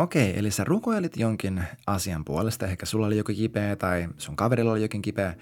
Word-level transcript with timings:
Okei, 0.00 0.38
eli 0.38 0.50
sä 0.50 0.64
rukoilit 0.64 1.16
jonkin 1.16 1.64
asian 1.86 2.24
puolesta, 2.24 2.66
ehkä 2.66 2.86
sulla 2.86 3.06
oli 3.06 3.16
joku 3.16 3.32
kipeä 3.32 3.76
tai 3.76 4.08
sun 4.18 4.36
kaverilla 4.36 4.72
oli 4.72 4.82
jokin 4.82 5.02
kipeä, 5.02 5.34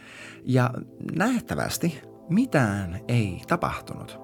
ja 0.45 0.71
nähtävästi 1.17 2.01
mitään 2.29 3.01
ei 3.09 3.43
tapahtunut. 3.49 4.19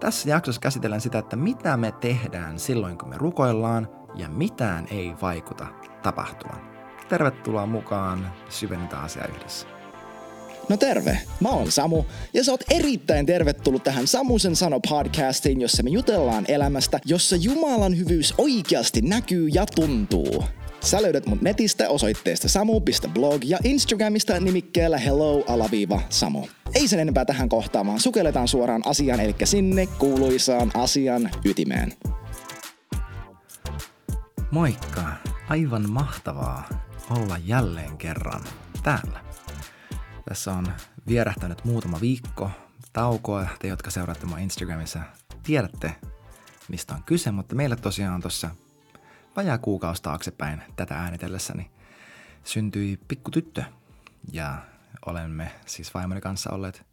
Tässä 0.00 0.30
jaksossa 0.30 0.60
käsitellään 0.60 1.00
sitä, 1.00 1.18
että 1.18 1.36
mitä 1.36 1.76
me 1.76 1.92
tehdään 1.92 2.58
silloin, 2.58 2.98
kun 2.98 3.08
me 3.08 3.18
rukoillaan, 3.18 3.88
ja 4.14 4.28
mitään 4.28 4.86
ei 4.90 5.14
vaikuta 5.22 5.66
tapahtuvan. 6.02 6.60
Tervetuloa 7.08 7.66
mukaan 7.66 8.32
syvennetään 8.48 9.04
asiaa 9.04 9.26
yhdessä. 9.26 9.77
No 10.68 10.76
terve, 10.76 11.18
mä 11.40 11.48
oon 11.48 11.72
Samu 11.72 12.04
ja 12.34 12.44
sä 12.44 12.52
oot 12.52 12.64
erittäin 12.70 13.26
tervetullut 13.26 13.84
tähän 13.84 14.06
Samusen 14.06 14.56
sano 14.56 14.80
podcastiin, 14.88 15.60
jossa 15.60 15.82
me 15.82 15.90
jutellaan 15.90 16.44
elämästä, 16.48 17.00
jossa 17.04 17.36
Jumalan 17.36 17.98
hyvyys 17.98 18.34
oikeasti 18.38 19.00
näkyy 19.00 19.48
ja 19.48 19.66
tuntuu. 19.66 20.44
Sä 20.80 21.02
löydät 21.02 21.26
mut 21.26 21.42
netistä 21.42 21.88
osoitteesta 21.88 22.48
samu.blog 22.48 23.44
ja 23.44 23.58
Instagramista 23.64 24.40
nimikkeellä 24.40 24.98
hello-samu. 24.98 26.46
Ei 26.74 26.88
sen 26.88 27.00
enempää 27.00 27.24
tähän 27.24 27.48
kohtaamaan, 27.48 28.00
sukelletaan 28.00 28.48
suoraan 28.48 28.82
asiaan, 28.86 29.20
eli 29.20 29.34
sinne 29.44 29.86
kuuluisaan 29.86 30.70
asian 30.74 31.30
ytimeen. 31.44 31.92
Moikka! 34.50 35.04
Aivan 35.48 35.90
mahtavaa 35.90 36.68
olla 37.10 37.38
jälleen 37.44 37.96
kerran 37.96 38.44
täällä. 38.82 39.27
Tässä 40.28 40.52
on 40.52 40.72
vierähtänyt 41.06 41.64
muutama 41.64 42.00
viikko 42.00 42.50
taukoa. 42.92 43.46
Te, 43.58 43.68
jotka 43.68 43.90
seuraatte 43.90 44.26
mua 44.26 44.38
Instagramissa, 44.38 45.00
tiedätte, 45.42 45.94
mistä 46.68 46.94
on 46.94 47.02
kyse, 47.02 47.30
mutta 47.30 47.54
meillä 47.54 47.76
tosiaan 47.76 48.20
tuossa 48.20 48.50
vajaa 49.36 49.58
kuukausi 49.58 50.02
taaksepäin 50.02 50.62
tätä 50.76 50.94
äänitellessäni 50.94 51.70
syntyi 52.44 52.98
pikku 53.08 53.30
tyttö. 53.30 53.64
Ja 54.32 54.58
olemme 55.06 55.52
siis 55.66 55.94
vaimoni 55.94 56.20
kanssa 56.20 56.50
olleet 56.50 56.86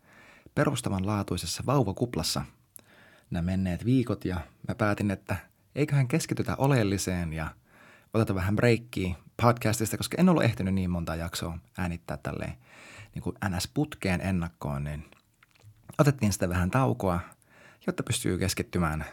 perustavanlaatuisessa 0.55 1.63
vauvakuplassa 1.65 2.41
nämä 3.31 3.41
menneet 3.41 3.85
viikot 3.85 4.25
ja 4.25 4.39
mä 4.67 4.75
päätin, 4.75 5.11
että 5.11 5.35
eiköhän 5.75 6.07
keskitytä 6.07 6.55
oleelliseen 6.55 7.33
ja 7.33 7.47
oteta 8.13 8.35
vähän 8.35 8.55
breikkiä 8.55 9.15
podcastista, 9.41 9.97
koska 9.97 10.17
en 10.19 10.29
ollut 10.29 10.43
ehtinyt 10.43 10.73
niin 10.73 10.89
monta 10.89 11.15
jaksoa 11.15 11.57
äänittää 11.77 12.17
tälleen 12.17 12.57
niin 13.15 13.23
kuin 13.23 13.35
NS-putkeen 13.49 14.21
ennakkoon, 14.21 14.83
niin 14.83 15.05
otettiin 15.97 16.33
sitä 16.33 16.49
vähän 16.49 16.71
taukoa, 16.71 17.19
jotta 17.87 18.03
pystyy 18.03 18.37
keskittymään 18.37 19.05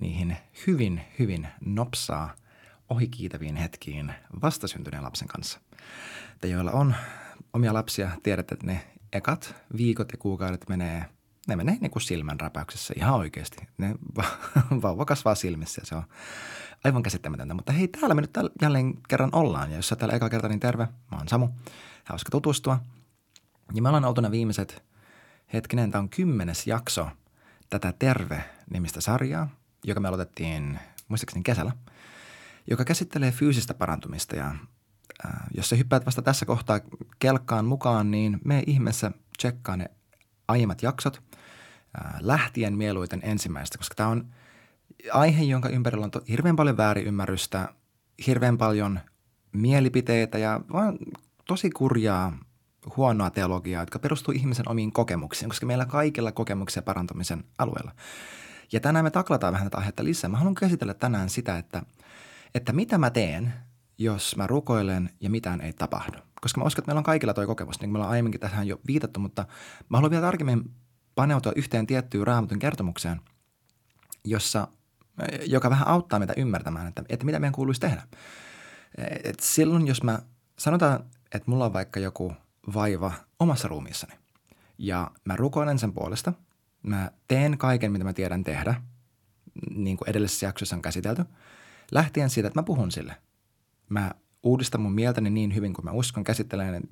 niihin 0.00 0.36
hyvin, 0.66 1.00
hyvin 1.18 1.48
nopsaa 1.60 2.34
ohikiitäviin 2.88 3.56
hetkiin 3.56 4.12
vastasyntyneen 4.42 5.02
lapsen 5.02 5.28
kanssa. 5.28 5.60
Te, 6.40 6.48
joilla 6.48 6.70
on 6.70 6.94
omia 7.52 7.74
lapsia, 7.74 8.10
tiedätte, 8.22 8.54
että 8.54 8.66
ne 8.66 8.84
ekat 9.12 9.54
viikot 9.76 10.12
ja 10.12 10.18
kuukaudet 10.18 10.68
menee, 10.68 11.04
ne 11.48 11.56
menee 11.56 11.76
niin 11.80 11.90
kuin 11.90 12.02
silmän 12.02 12.40
räpäyksessä 12.40 12.94
ihan 12.96 13.14
oikeasti. 13.14 13.68
Ne 13.78 13.94
vauva 14.82 15.04
kasvaa 15.04 15.34
silmissä 15.34 15.82
ja 15.82 15.86
se 15.86 15.94
on 15.94 16.02
aivan 16.84 17.02
käsittämätöntä. 17.02 17.54
Mutta 17.54 17.72
hei, 17.72 17.88
täällä 17.88 18.14
me 18.14 18.20
nyt 18.20 18.36
jälleen 18.62 18.94
kerran 19.08 19.30
ollaan. 19.32 19.70
Ja 19.70 19.76
jos 19.76 19.88
sä 19.88 19.96
täällä 19.96 20.16
eka 20.16 20.28
kerta, 20.28 20.48
niin 20.48 20.60
terve. 20.60 20.88
Mä 21.10 21.18
oon 21.18 21.28
Samu. 21.28 21.48
Hauska 22.04 22.30
tutustua. 22.30 22.80
Ja 23.74 23.82
me 23.82 23.88
ollaan 23.88 24.04
oltu 24.04 24.20
ne 24.20 24.30
viimeiset, 24.30 24.82
hetkinen, 25.52 25.90
tämä 25.90 26.02
on 26.02 26.08
kymmenes 26.08 26.66
jakso 26.66 27.08
tätä 27.70 27.92
Terve-nimistä 27.98 29.00
sarjaa, 29.00 29.48
joka 29.84 30.00
me 30.00 30.08
aloitettiin 30.08 30.78
muistaakseni 31.08 31.42
kesällä, 31.42 31.72
joka 32.70 32.84
käsittelee 32.84 33.32
fyysistä 33.32 33.74
parantumista. 33.74 34.36
Ja 34.36 34.46
äh, 35.26 35.32
jos 35.56 35.68
sä 35.68 35.76
hyppäät 35.76 36.06
vasta 36.06 36.22
tässä 36.22 36.46
kohtaa 36.46 36.80
kelkkaan 37.18 37.64
mukaan, 37.64 38.10
niin 38.10 38.40
me 38.44 38.62
ihmeessä 38.66 39.10
tsekkaa 39.38 39.76
ne 39.76 39.90
aiemmat 40.48 40.82
jaksot 40.82 41.22
äh, 42.04 42.14
lähtien 42.20 42.76
mieluiten 42.76 43.20
ensimmäistä, 43.22 43.78
koska 43.78 43.94
tämä 43.94 44.08
on 44.08 44.28
aihe, 45.12 45.42
jonka 45.42 45.68
ympärillä 45.68 46.04
on 46.04 46.10
to- 46.10 46.22
hirveän 46.28 46.56
paljon 46.56 46.76
väärinymmärrystä, 46.76 47.74
hirveän 48.26 48.58
paljon 48.58 49.00
mielipiteitä 49.52 50.38
ja 50.38 50.60
vaan 50.72 50.98
tosi 51.44 51.70
kurjaa 51.70 52.38
huonoa 52.96 53.30
teologiaa, 53.30 53.82
jotka 53.82 53.98
perustuu 53.98 54.34
ihmisen 54.34 54.68
omiin 54.68 54.92
kokemuksiin, 54.92 55.48
koska 55.48 55.66
meillä 55.66 55.86
kaikilla 55.86 56.32
kokemuksia 56.32 56.82
parantamisen 56.82 57.44
alueella. 57.58 57.92
Ja 58.72 58.80
tänään 58.80 59.04
me 59.04 59.10
taklataan 59.10 59.52
vähän 59.52 59.66
tätä 59.66 59.78
aihetta 59.78 60.04
lisää. 60.04 60.30
Mä 60.30 60.36
haluan 60.36 60.54
käsitellä 60.54 60.94
tänään 60.94 61.30
sitä, 61.30 61.58
että, 61.58 61.82
että 62.54 62.72
mitä 62.72 62.98
mä 62.98 63.10
teen, 63.10 63.52
jos 63.98 64.36
mä 64.36 64.46
rukoilen 64.46 65.10
ja 65.20 65.30
mitään 65.30 65.60
ei 65.60 65.72
tapahdu. 65.72 66.18
Koska 66.40 66.60
mä 66.60 66.66
uskon, 66.66 66.82
että 66.82 66.88
meillä 66.88 66.98
on 66.98 67.04
kaikilla 67.04 67.34
toi 67.34 67.46
kokemus, 67.46 67.80
niin 67.80 67.88
kuin 67.88 67.92
me 67.92 67.98
ollaan 67.98 68.12
aiemminkin 68.12 68.40
tähän 68.40 68.66
jo 68.66 68.80
viitattu, 68.86 69.20
mutta 69.20 69.46
mä 69.88 69.96
haluan 69.96 70.10
vielä 70.10 70.26
tarkemmin 70.26 70.70
paneutua 71.14 71.52
yhteen 71.56 71.86
tiettyyn 71.86 72.26
raamatun 72.26 72.58
kertomukseen, 72.58 73.20
jossa, 74.24 74.68
joka 75.46 75.70
vähän 75.70 75.88
auttaa 75.88 76.18
meitä 76.18 76.34
ymmärtämään, 76.36 76.86
että, 76.86 77.02
että 77.08 77.26
mitä 77.26 77.38
meidän 77.38 77.54
kuuluisi 77.54 77.80
tehdä. 77.80 78.02
Et 79.24 79.40
silloin, 79.40 79.86
jos 79.86 80.02
mä 80.02 80.18
sanotaan, 80.58 81.04
että 81.34 81.50
mulla 81.50 81.64
on 81.64 81.72
vaikka 81.72 82.00
joku– 82.00 82.32
vaiva 82.74 83.12
omassa 83.38 83.68
ruumiissani. 83.68 84.14
Ja 84.78 85.10
mä 85.24 85.36
rukoilen 85.36 85.78
sen 85.78 85.92
puolesta. 85.92 86.32
Mä 86.82 87.10
teen 87.28 87.58
kaiken, 87.58 87.92
mitä 87.92 88.04
mä 88.04 88.12
tiedän 88.12 88.44
tehdä, 88.44 88.82
niin 89.70 89.96
kuin 89.96 90.10
edellisessä 90.10 90.46
jaksossa 90.46 90.76
on 90.76 90.82
käsitelty, 90.82 91.24
lähtien 91.92 92.30
siitä, 92.30 92.46
että 92.46 92.58
mä 92.58 92.62
puhun 92.62 92.90
sille. 92.90 93.16
Mä 93.88 94.10
uudistan 94.42 94.80
mun 94.80 94.92
mieltäni 94.92 95.30
niin 95.30 95.54
hyvin 95.54 95.74
kuin 95.74 95.84
mä 95.84 95.90
uskon, 95.90 96.24
käsittelen 96.24 96.82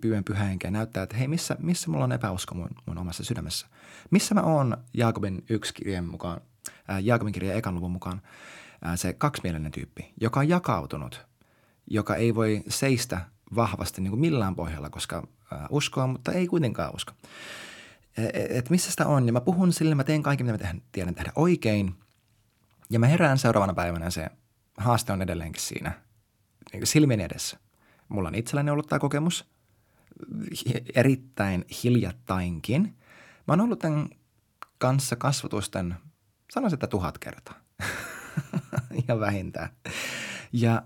pyhän 0.00 0.24
pyhähenkeä 0.24 0.70
näyttää, 0.70 1.02
että 1.02 1.16
hei, 1.16 1.28
missä, 1.28 1.56
missä 1.60 1.90
mulla 1.90 2.04
on 2.04 2.12
epäusko 2.12 2.54
mun, 2.54 2.70
mun 2.86 2.98
omassa 2.98 3.24
sydämessä? 3.24 3.66
Missä 4.10 4.34
mä 4.34 4.40
oon 4.40 4.76
Jaakobin 4.94 5.44
yksi 5.48 5.74
kirjeen 5.74 6.04
mukaan, 6.04 6.40
ää, 6.88 7.00
Jaakobin 7.00 7.32
kirjeen 7.32 7.58
ekan 7.58 7.74
luvun 7.74 7.90
mukaan, 7.90 8.22
ää, 8.82 8.96
se 8.96 9.12
kaksimielinen 9.12 9.72
tyyppi, 9.72 10.12
joka 10.20 10.40
on 10.40 10.48
jakautunut, 10.48 11.26
joka 11.86 12.16
ei 12.16 12.34
voi 12.34 12.62
seistä 12.68 13.20
vahvasti 13.54 14.00
niin 14.00 14.10
kuin 14.10 14.20
millään 14.20 14.56
pohjalla, 14.56 14.90
koska 14.90 15.28
uskoa, 15.70 16.06
mutta 16.06 16.32
ei 16.32 16.46
kuitenkaan 16.46 16.94
usko. 16.94 17.12
Että 18.16 18.58
et 18.58 18.70
missä 18.70 18.90
sitä 18.90 19.06
on? 19.06 19.26
Ja 19.26 19.32
mä 19.32 19.40
puhun 19.40 19.72
sille, 19.72 19.94
mä 19.94 20.04
teen 20.04 20.22
kaiken, 20.22 20.46
mitä 20.46 20.74
mä 20.74 20.80
tiedän 20.92 21.14
tehdä 21.14 21.32
oikein. 21.34 21.94
Ja 22.90 22.98
mä 22.98 23.06
herään 23.06 23.38
seuraavana 23.38 23.74
päivänä 23.74 24.10
se 24.10 24.28
haaste 24.76 25.12
on 25.12 25.22
edelleenkin 25.22 25.62
siinä 25.62 25.92
niin 26.72 26.86
silmien 26.86 27.20
edessä. 27.20 27.58
Mulla 28.08 28.28
on 28.28 28.34
itselläni 28.34 28.70
ollut 28.70 28.86
tämä 28.86 28.98
kokemus 28.98 29.44
erittäin 30.94 31.64
hiljattainkin. 31.82 32.82
Mä 33.46 33.52
oon 33.52 33.60
ollut 33.60 33.78
tämän 33.78 34.08
kanssa 34.78 35.16
kasvatusten, 35.16 35.94
sanoisin, 36.52 36.76
että 36.76 36.86
tuhat 36.86 37.18
kertaa. 37.18 37.54
Ihan 39.04 39.20
vähintään. 39.20 39.68
Ja 40.52 40.82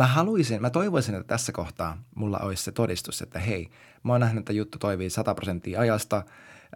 Mä 0.00 0.06
haluaisin, 0.06 0.62
mä 0.62 0.70
toivoisin, 0.70 1.14
että 1.14 1.26
tässä 1.26 1.52
kohtaa 1.52 2.02
mulla 2.14 2.38
olisi 2.38 2.62
se 2.62 2.72
todistus, 2.72 3.22
että 3.22 3.38
hei, 3.38 3.70
mä 4.02 4.12
oon 4.12 4.20
nähnyt, 4.20 4.40
että 4.40 4.52
juttu 4.52 4.78
toimii 4.78 5.10
100 5.10 5.34
prosenttia 5.34 5.80
ajasta, 5.80 6.22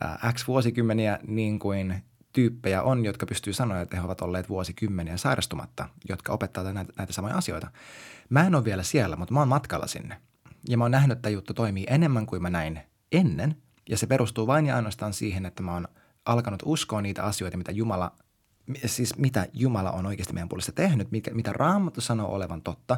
ää, 0.01 0.33
X 0.33 0.49
vuosikymmeniä 0.49 1.19
niin 1.27 1.59
kuin 1.59 2.05
tyyppejä 2.33 2.83
on, 2.83 3.05
jotka 3.05 3.27
pystyy 3.27 3.53
sanoa, 3.53 3.81
että 3.81 3.97
he 3.97 4.03
ovat 4.03 4.21
olleet 4.21 4.49
vuosikymmeniä 4.49 5.17
sairastumatta, 5.17 5.89
jotka 6.09 6.33
opettaa 6.33 6.73
näitä, 6.73 6.93
näitä 6.99 7.13
samoja 7.13 7.37
asioita. 7.37 7.71
Mä 8.29 8.47
en 8.47 8.55
ole 8.55 8.65
vielä 8.65 8.83
siellä, 8.83 9.17
mutta 9.17 9.35
mä 9.35 9.41
oon 9.41 9.49
matkalla 9.49 9.87
sinne. 9.87 10.21
Ja 10.69 10.79
mä 10.79 10.85
oon 10.85 10.91
nähnyt, 10.91 11.19
että 11.19 11.29
juttu 11.29 11.55
toimii 11.55 11.87
enemmän 11.89 12.27
kuin 12.27 12.43
mä 12.43 12.51
näin 12.51 12.81
ennen. 13.13 13.57
Ja 13.89 13.99
se 13.99 14.07
perustuu 14.07 14.47
vain 14.47 14.67
ja 14.67 14.77
ainoastaan 14.77 15.13
siihen, 15.13 15.47
että 15.47 15.63
mä 15.63 15.73
oon 15.73 15.89
alkanut 16.25 16.63
uskoa 16.65 17.03
niitä 17.03 17.23
asioita, 17.23 17.57
mitä 17.57 17.73
Jumala 17.73 18.13
siis 18.87 19.17
mitä 19.19 19.47
Jumala 19.53 19.91
on 19.91 20.07
oikeasti 20.07 20.33
meidän 20.33 20.49
puolesta 20.49 20.73
tehnyt, 20.73 21.11
mitä, 21.11 21.31
mitä 21.35 21.53
Raamattu 21.53 22.01
sanoo 22.01 22.35
olevan 22.35 22.63
totta, 22.63 22.97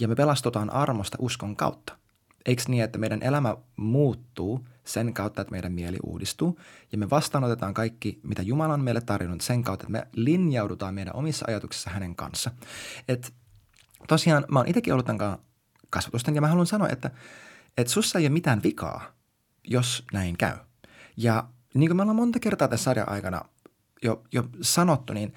ja 0.00 0.08
me 0.08 0.14
pelastutaan 0.14 0.70
armosta 0.70 1.18
uskon 1.20 1.56
kautta. 1.56 1.98
Eikö 2.46 2.62
niin, 2.68 2.84
että 2.84 2.98
meidän 2.98 3.22
elämä 3.22 3.56
muuttuu 3.76 4.66
sen 4.84 5.14
kautta, 5.14 5.40
että 5.40 5.52
meidän 5.52 5.72
mieli 5.72 5.98
uudistuu, 6.02 6.58
ja 6.92 6.98
me 6.98 7.10
vastaanotetaan 7.10 7.74
kaikki, 7.74 8.20
mitä 8.22 8.42
Jumala 8.42 8.74
on 8.74 8.84
meille 8.84 9.00
tarjonnut 9.00 9.40
sen 9.40 9.62
kautta, 9.62 9.82
että 9.82 9.92
me 9.92 10.06
linjaudutaan 10.12 10.94
meidän 10.94 11.16
omissa 11.16 11.44
ajatuksissa 11.48 11.90
hänen 11.90 12.16
kanssa. 12.16 12.50
Et 13.08 13.34
tosiaan, 14.08 14.44
mä 14.50 14.58
oon 14.58 14.68
itsekin 14.68 14.92
ollut 14.92 15.06
tämän 15.06 15.38
kasvatusten, 15.90 16.34
ja 16.34 16.40
mä 16.40 16.48
haluan 16.48 16.66
sanoa, 16.66 16.88
että, 16.88 17.10
että 17.78 17.92
sussa 17.92 18.18
ei 18.18 18.24
ole 18.24 18.32
mitään 18.32 18.62
vikaa, 18.62 19.12
jos 19.64 20.04
näin 20.12 20.36
käy. 20.36 20.56
Ja 21.16 21.48
niin 21.74 21.88
kuin 21.88 21.96
me 21.96 22.02
ollaan 22.02 22.16
monta 22.16 22.40
kertaa 22.40 22.68
tässä 22.68 22.84
sarjan 22.84 23.08
aikana 23.08 23.42
jo, 24.04 24.22
jo 24.32 24.44
sanottu, 24.60 25.12
niin 25.12 25.34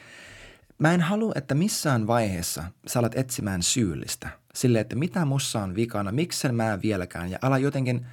mä 0.80 0.94
en 0.94 1.02
halua, 1.02 1.32
että 1.36 1.56
missään 1.56 2.08
vaiheessa 2.08 2.64
sä 2.88 3.00
alat 3.00 3.18
etsimään 3.18 3.64
syyllistä 3.64 4.30
sille, 4.56 4.80
että 4.80 4.96
mitä 4.96 5.26
mussa 5.26 5.64
on 5.64 5.76
vikana, 5.76 6.12
miksi 6.12 6.52
mä 6.52 6.80
vieläkään, 6.82 7.32
ja 7.32 7.40
ala 7.42 7.58
jotenkin 7.58 8.06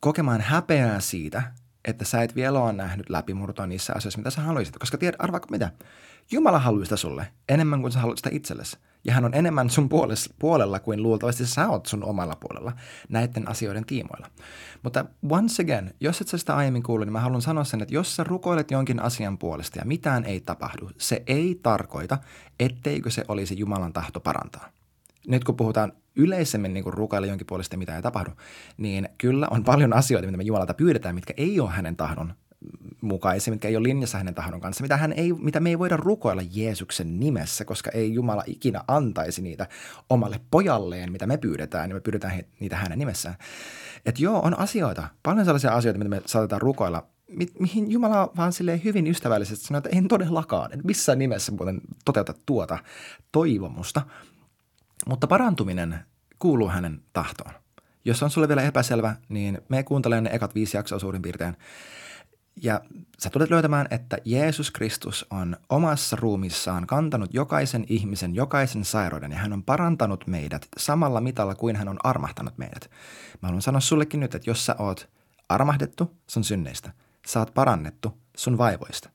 kokemaan 0.00 0.40
häpeää 0.40 1.00
siitä, 1.00 1.42
että 1.84 2.04
sä 2.04 2.22
et 2.22 2.34
vielä 2.34 2.60
ole 2.60 2.72
nähnyt 2.72 3.10
läpimurtoa 3.10 3.66
niissä 3.66 3.92
asioissa, 3.96 4.18
mitä 4.18 4.30
sä 4.30 4.40
haluaisit. 4.40 4.78
Koska 4.78 4.98
tiedät, 4.98 5.20
arvaako 5.20 5.46
mitä? 5.50 5.72
Jumala 6.30 6.58
haluaa 6.58 6.84
sitä 6.84 6.96
sulle 6.96 7.26
enemmän 7.48 7.80
kuin 7.80 7.92
sä 7.92 8.00
haluat 8.00 8.18
sitä 8.18 8.30
itsellesi. 8.32 8.78
Ja 9.04 9.14
hän 9.14 9.24
on 9.24 9.34
enemmän 9.34 9.70
sun 9.70 9.88
puolella 10.38 10.80
kuin 10.80 11.02
luultavasti 11.02 11.46
sä 11.46 11.68
oot 11.68 11.86
sun 11.86 12.04
omalla 12.04 12.36
puolella 12.36 12.72
näiden 13.08 13.48
asioiden 13.48 13.84
tiimoilla. 13.84 14.26
Mutta 14.82 15.04
once 15.30 15.62
again, 15.62 15.94
jos 16.00 16.20
et 16.20 16.28
sä 16.28 16.38
sitä 16.38 16.56
aiemmin 16.56 16.82
kuullut, 16.82 17.06
niin 17.06 17.12
mä 17.12 17.20
haluan 17.20 17.42
sanoa 17.42 17.64
sen, 17.64 17.82
että 17.82 17.94
jos 17.94 18.16
sä 18.16 18.24
rukoilet 18.24 18.70
jonkin 18.70 19.00
asian 19.00 19.38
puolesta 19.38 19.78
ja 19.78 19.84
mitään 19.84 20.24
ei 20.24 20.40
tapahdu, 20.40 20.90
se 20.98 21.22
ei 21.26 21.60
tarkoita, 21.62 22.18
etteikö 22.60 23.10
se 23.10 23.24
olisi 23.28 23.58
Jumalan 23.58 23.92
tahto 23.92 24.20
parantaa. 24.20 24.68
Nyt 25.28 25.44
kun 25.44 25.56
puhutaan 25.56 25.92
yleisemmin 26.16 26.74
niin 26.74 26.84
rukoilla 26.86 27.26
jonkin 27.26 27.46
puolesta, 27.46 27.76
mitä 27.76 27.96
ei 27.96 28.02
tapahdu, 28.02 28.30
niin 28.76 29.08
kyllä 29.18 29.48
on 29.50 29.64
paljon 29.64 29.92
asioita, 29.92 30.26
mitä 30.26 30.36
me 30.36 30.44
Jumalalta 30.44 30.74
pyydetään, 30.74 31.14
mitkä 31.14 31.34
ei 31.36 31.60
ole 31.60 31.70
hänen 31.70 31.96
tahdon 31.96 32.34
mukaisia, 33.00 33.52
mitkä 33.52 33.68
ei 33.68 33.76
ole 33.76 33.88
linjassa 33.88 34.18
hänen 34.18 34.34
tahdon 34.34 34.60
kanssa, 34.60 34.82
mitä, 34.82 34.96
hän 34.96 35.12
ei, 35.12 35.32
mitä 35.32 35.60
me 35.60 35.70
ei 35.70 35.78
voida 35.78 35.96
rukoilla 35.96 36.42
Jeesuksen 36.52 37.20
nimessä, 37.20 37.64
koska 37.64 37.90
ei 37.90 38.14
Jumala 38.14 38.42
ikinä 38.46 38.84
antaisi 38.88 39.42
niitä 39.42 39.66
omalle 40.10 40.40
pojalleen, 40.50 41.12
mitä 41.12 41.26
me 41.26 41.36
pyydetään, 41.36 41.88
niin 41.88 41.96
me 41.96 42.00
pyydetään 42.00 42.42
niitä 42.60 42.76
hänen 42.76 42.98
nimessään. 42.98 43.36
Että 44.06 44.22
joo, 44.22 44.40
on 44.40 44.58
asioita, 44.58 45.08
paljon 45.22 45.44
sellaisia 45.44 45.72
asioita, 45.72 45.98
mitä 45.98 46.10
me 46.10 46.22
saatetaan 46.26 46.62
rukoilla, 46.62 47.06
mi- 47.28 47.52
mihin 47.58 47.90
Jumala 47.90 48.32
vaan 48.36 48.52
silleen 48.52 48.84
hyvin 48.84 49.06
ystävällisesti 49.06 49.66
sanoo, 49.66 49.78
että 49.78 49.90
en 49.92 50.08
todellakaan, 50.08 50.72
että 50.72 50.86
missään 50.86 51.18
nimessä 51.18 51.52
muuten 51.52 51.80
toteuta 52.04 52.34
tuota 52.46 52.78
toivomusta. 53.32 54.02
Mutta 55.06 55.26
parantuminen 55.26 55.98
kuuluu 56.38 56.68
hänen 56.68 57.02
tahtoon. 57.12 57.54
Jos 58.04 58.22
on 58.22 58.30
sulle 58.30 58.48
vielä 58.48 58.62
epäselvä, 58.62 59.16
niin 59.28 59.58
me 59.68 59.82
kuuntelen 59.82 60.24
ne 60.24 60.30
ekat 60.32 60.54
viisi 60.54 60.76
jaksoa 60.76 60.98
suurin 60.98 61.22
piirtein. 61.22 61.56
Ja 62.56 62.80
sä 63.18 63.30
tulet 63.30 63.50
löytämään, 63.50 63.86
että 63.90 64.18
Jeesus 64.24 64.70
Kristus 64.70 65.26
on 65.30 65.56
omassa 65.68 66.16
ruumissaan 66.16 66.86
kantanut 66.86 67.34
jokaisen 67.34 67.84
ihmisen, 67.88 68.34
jokaisen 68.34 68.84
sairauden 68.84 69.32
ja 69.32 69.38
hän 69.38 69.52
on 69.52 69.62
parantanut 69.62 70.26
meidät 70.26 70.68
samalla 70.76 71.20
mitalla 71.20 71.54
kuin 71.54 71.76
hän 71.76 71.88
on 71.88 71.98
armahtanut 72.04 72.58
meidät. 72.58 72.90
Mä 73.42 73.48
haluan 73.48 73.62
sanoa 73.62 73.80
sullekin 73.80 74.20
nyt, 74.20 74.34
että 74.34 74.50
jos 74.50 74.66
sä 74.66 74.76
oot 74.78 75.08
armahdettu 75.48 76.16
sun 76.26 76.44
synneistä, 76.44 76.92
sä 77.26 77.38
oot 77.38 77.54
parannettu 77.54 78.18
sun 78.36 78.58
vaivoista. 78.58 79.10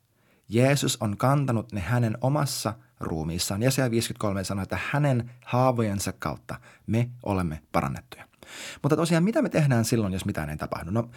Jeesus 0.49 0.97
on 1.01 1.17
kantanut 1.17 1.71
ne 1.71 1.81
hänen 1.81 2.17
omassa 2.21 2.73
ruumiissaan. 2.99 3.63
Jesaja 3.63 3.91
53 3.91 4.43
sanoo, 4.43 4.63
että 4.63 4.79
hänen 4.91 5.31
haavojensa 5.45 6.13
kautta 6.19 6.55
me 6.87 7.09
olemme 7.23 7.61
parannettuja. 7.71 8.27
Mutta 8.83 8.95
tosiaan, 8.95 9.23
mitä 9.23 9.41
me 9.41 9.49
tehdään 9.49 9.85
silloin, 9.85 10.13
jos 10.13 10.25
mitään 10.25 10.49
ei 10.49 10.57
tapahdu? 10.57 10.91
No, 10.91 11.09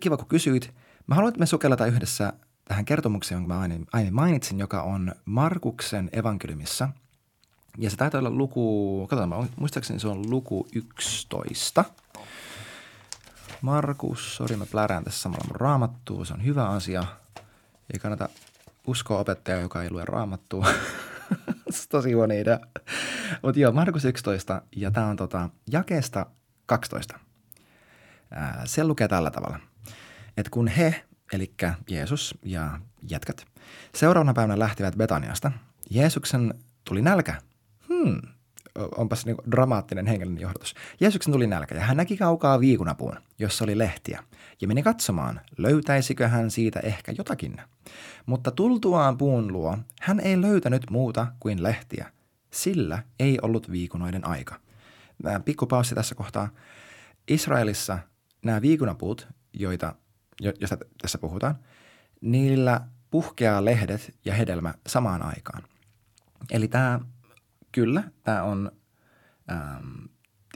kiva 0.00 0.16
kun 0.16 0.28
kysyit. 0.28 0.74
Mä 1.08 1.14
haluan, 1.14 1.28
että 1.28 1.40
me 1.40 1.46
sukelletaan 1.46 1.90
yhdessä 1.90 2.32
tähän 2.64 2.84
kertomukseen, 2.84 3.36
jonka 3.36 3.54
mä 3.54 3.60
aiemmin 3.92 4.14
mainitsin, 4.14 4.58
joka 4.58 4.82
on 4.82 5.14
Markuksen 5.24 6.08
evankeliumissa. 6.12 6.88
Ja 7.78 7.90
se 7.90 7.96
taitaa 7.96 8.18
olla 8.18 8.30
luku, 8.30 9.06
katsotaan, 9.10 9.48
muistaakseni 9.56 10.00
se 10.00 10.08
on 10.08 10.30
luku 10.30 10.68
11. 10.74 11.84
Markus, 13.60 14.36
sori 14.36 14.56
mä 14.56 14.66
plärään 14.66 15.04
tässä 15.04 15.20
samalla 15.20 15.44
mun 15.48 15.60
raamattua, 15.60 16.24
se 16.24 16.34
on 16.34 16.44
hyvä 16.44 16.68
asia. 16.68 17.04
Ei 17.92 17.98
kannata 17.98 18.28
uskoa 18.86 19.18
opettajaa, 19.18 19.60
joka 19.60 19.82
ei 19.82 19.90
lue 19.90 20.04
raamattua. 20.04 20.66
tosi 21.90 22.12
huono 22.12 22.34
idea. 22.34 22.58
Mutta 23.42 23.60
joo, 23.60 23.72
Markus 23.72 24.04
11, 24.04 24.62
ja 24.76 24.90
tämä 24.90 25.06
on 25.06 25.16
tota, 25.16 25.50
jakeesta 25.70 26.26
12. 26.66 27.18
Ää, 28.30 28.62
se 28.64 28.84
lukee 28.84 29.08
tällä 29.08 29.30
tavalla– 29.30 29.58
että 30.38 30.50
kun 30.50 30.68
he, 30.68 31.04
eli 31.32 31.54
Jeesus 31.90 32.38
ja 32.42 32.80
jätkät, 33.10 33.46
seuraavana 33.94 34.34
päivänä 34.34 34.58
lähtivät 34.58 34.96
Betaniasta, 34.96 35.52
Jeesuksen 35.90 36.54
tuli 36.84 37.02
nälkä. 37.02 37.34
Hmm, 37.88 38.20
onpas 38.96 39.26
niin 39.26 39.36
dramaattinen 39.50 40.06
hengellinen 40.06 40.42
johdatus. 40.42 40.74
Jeesuksen 41.00 41.32
tuli 41.32 41.46
nälkä 41.46 41.74
ja 41.74 41.80
hän 41.80 41.96
näki 41.96 42.16
kaukaa 42.16 42.60
viikunapuun, 42.60 43.16
jossa 43.38 43.64
oli 43.64 43.78
lehtiä, 43.78 44.24
ja 44.60 44.68
meni 44.68 44.82
katsomaan, 44.82 45.40
löytäisikö 45.56 46.28
hän 46.28 46.50
siitä 46.50 46.80
ehkä 46.80 47.12
jotakin. 47.18 47.56
Mutta 48.26 48.50
tultuaan 48.50 49.18
puun 49.18 49.52
luo, 49.52 49.78
hän 50.00 50.20
ei 50.20 50.40
löytänyt 50.40 50.90
muuta 50.90 51.26
kuin 51.40 51.62
lehtiä. 51.62 52.12
Sillä 52.50 53.02
ei 53.18 53.38
ollut 53.42 53.70
viikunoiden 53.70 54.26
aika. 54.26 54.60
Pikku 55.44 55.66
paussi 55.66 55.94
tässä 55.94 56.14
kohtaa. 56.14 56.48
Israelissa 57.28 57.98
nämä 58.44 58.62
viikunapuut, 58.62 59.28
joita 59.52 59.94
josta 60.40 60.76
tässä 61.02 61.18
puhutaan, 61.18 61.58
niillä 62.20 62.80
puhkeaa 63.10 63.64
lehdet 63.64 64.14
ja 64.24 64.34
hedelmä 64.34 64.74
samaan 64.86 65.22
aikaan. 65.22 65.62
Eli 66.50 66.68
tämä, 66.68 67.00
kyllä, 67.72 68.04
tämä 68.22 68.42
on, 68.42 68.72
ähm, 69.50 70.04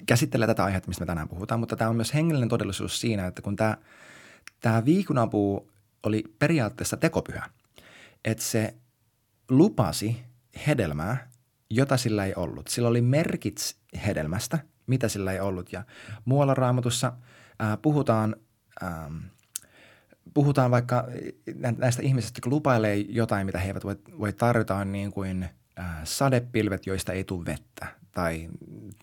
käsittelee 0.06 0.46
tätä 0.46 0.64
aihetta, 0.64 0.88
mistä 0.88 1.02
me 1.02 1.06
tänään 1.06 1.28
puhutaan, 1.28 1.60
mutta 1.60 1.76
tämä 1.76 1.90
on 1.90 1.96
myös 1.96 2.14
hengellinen 2.14 2.48
todellisuus 2.48 3.00
siinä, 3.00 3.26
että 3.26 3.42
kun 3.42 3.56
tämä, 3.56 3.76
tämä 4.60 4.84
viikunapuu 4.84 5.70
oli 6.02 6.24
periaatteessa 6.38 6.96
tekopyhä, 6.96 7.50
että 8.24 8.44
se 8.44 8.74
lupasi 9.50 10.22
hedelmää, 10.66 11.30
jota 11.70 11.96
sillä 11.96 12.24
ei 12.24 12.34
ollut. 12.36 12.68
Sillä 12.68 12.88
oli 12.88 13.02
merkit 13.02 13.76
hedelmästä, 14.06 14.58
mitä 14.86 15.08
sillä 15.08 15.32
ei 15.32 15.40
ollut. 15.40 15.72
Ja 15.72 15.84
muualla 16.24 16.54
raamatussa 16.54 17.12
äh, 17.62 17.78
puhutaan 17.82 18.36
ähm, 18.82 19.16
puhutaan 20.34 20.70
vaikka 20.70 21.08
näistä 21.76 22.02
ihmisistä, 22.02 22.36
jotka 22.36 22.50
lupailee 22.50 22.96
jotain, 22.96 23.46
mitä 23.46 23.58
he 23.58 23.66
eivät 23.66 23.84
voi, 23.84 23.96
voi 24.18 24.32
tarjota, 24.32 24.84
niin 24.84 25.12
kuin 25.12 25.48
äh, 25.78 25.86
sadepilvet, 26.04 26.86
joista 26.86 27.12
ei 27.12 27.24
tule 27.24 27.46
vettä 27.46 27.86
tai, 28.12 28.48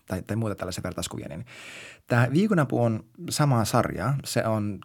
tai, 0.06 0.22
tai 0.22 0.36
muuta 0.36 0.54
tällaisia 0.54 0.82
vertauskuvia. 0.82 1.28
Niin 1.28 1.46
tämä 2.06 2.28
viikunapu 2.32 2.82
on 2.82 3.04
samaa 3.30 3.64
sarjaa. 3.64 4.16
Se 4.24 4.44
on 4.44 4.80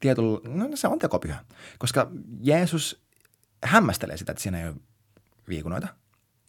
tietyllä, 0.00 0.40
no 0.48 0.68
se 0.74 0.88
on 0.88 0.98
tekopyhä, 0.98 1.44
koska 1.78 2.10
Jeesus 2.40 3.02
hämmästelee 3.64 4.16
sitä, 4.16 4.32
että 4.32 4.42
siinä 4.42 4.60
ei 4.60 4.68
ole 4.68 4.76
viikunoita. 5.48 5.88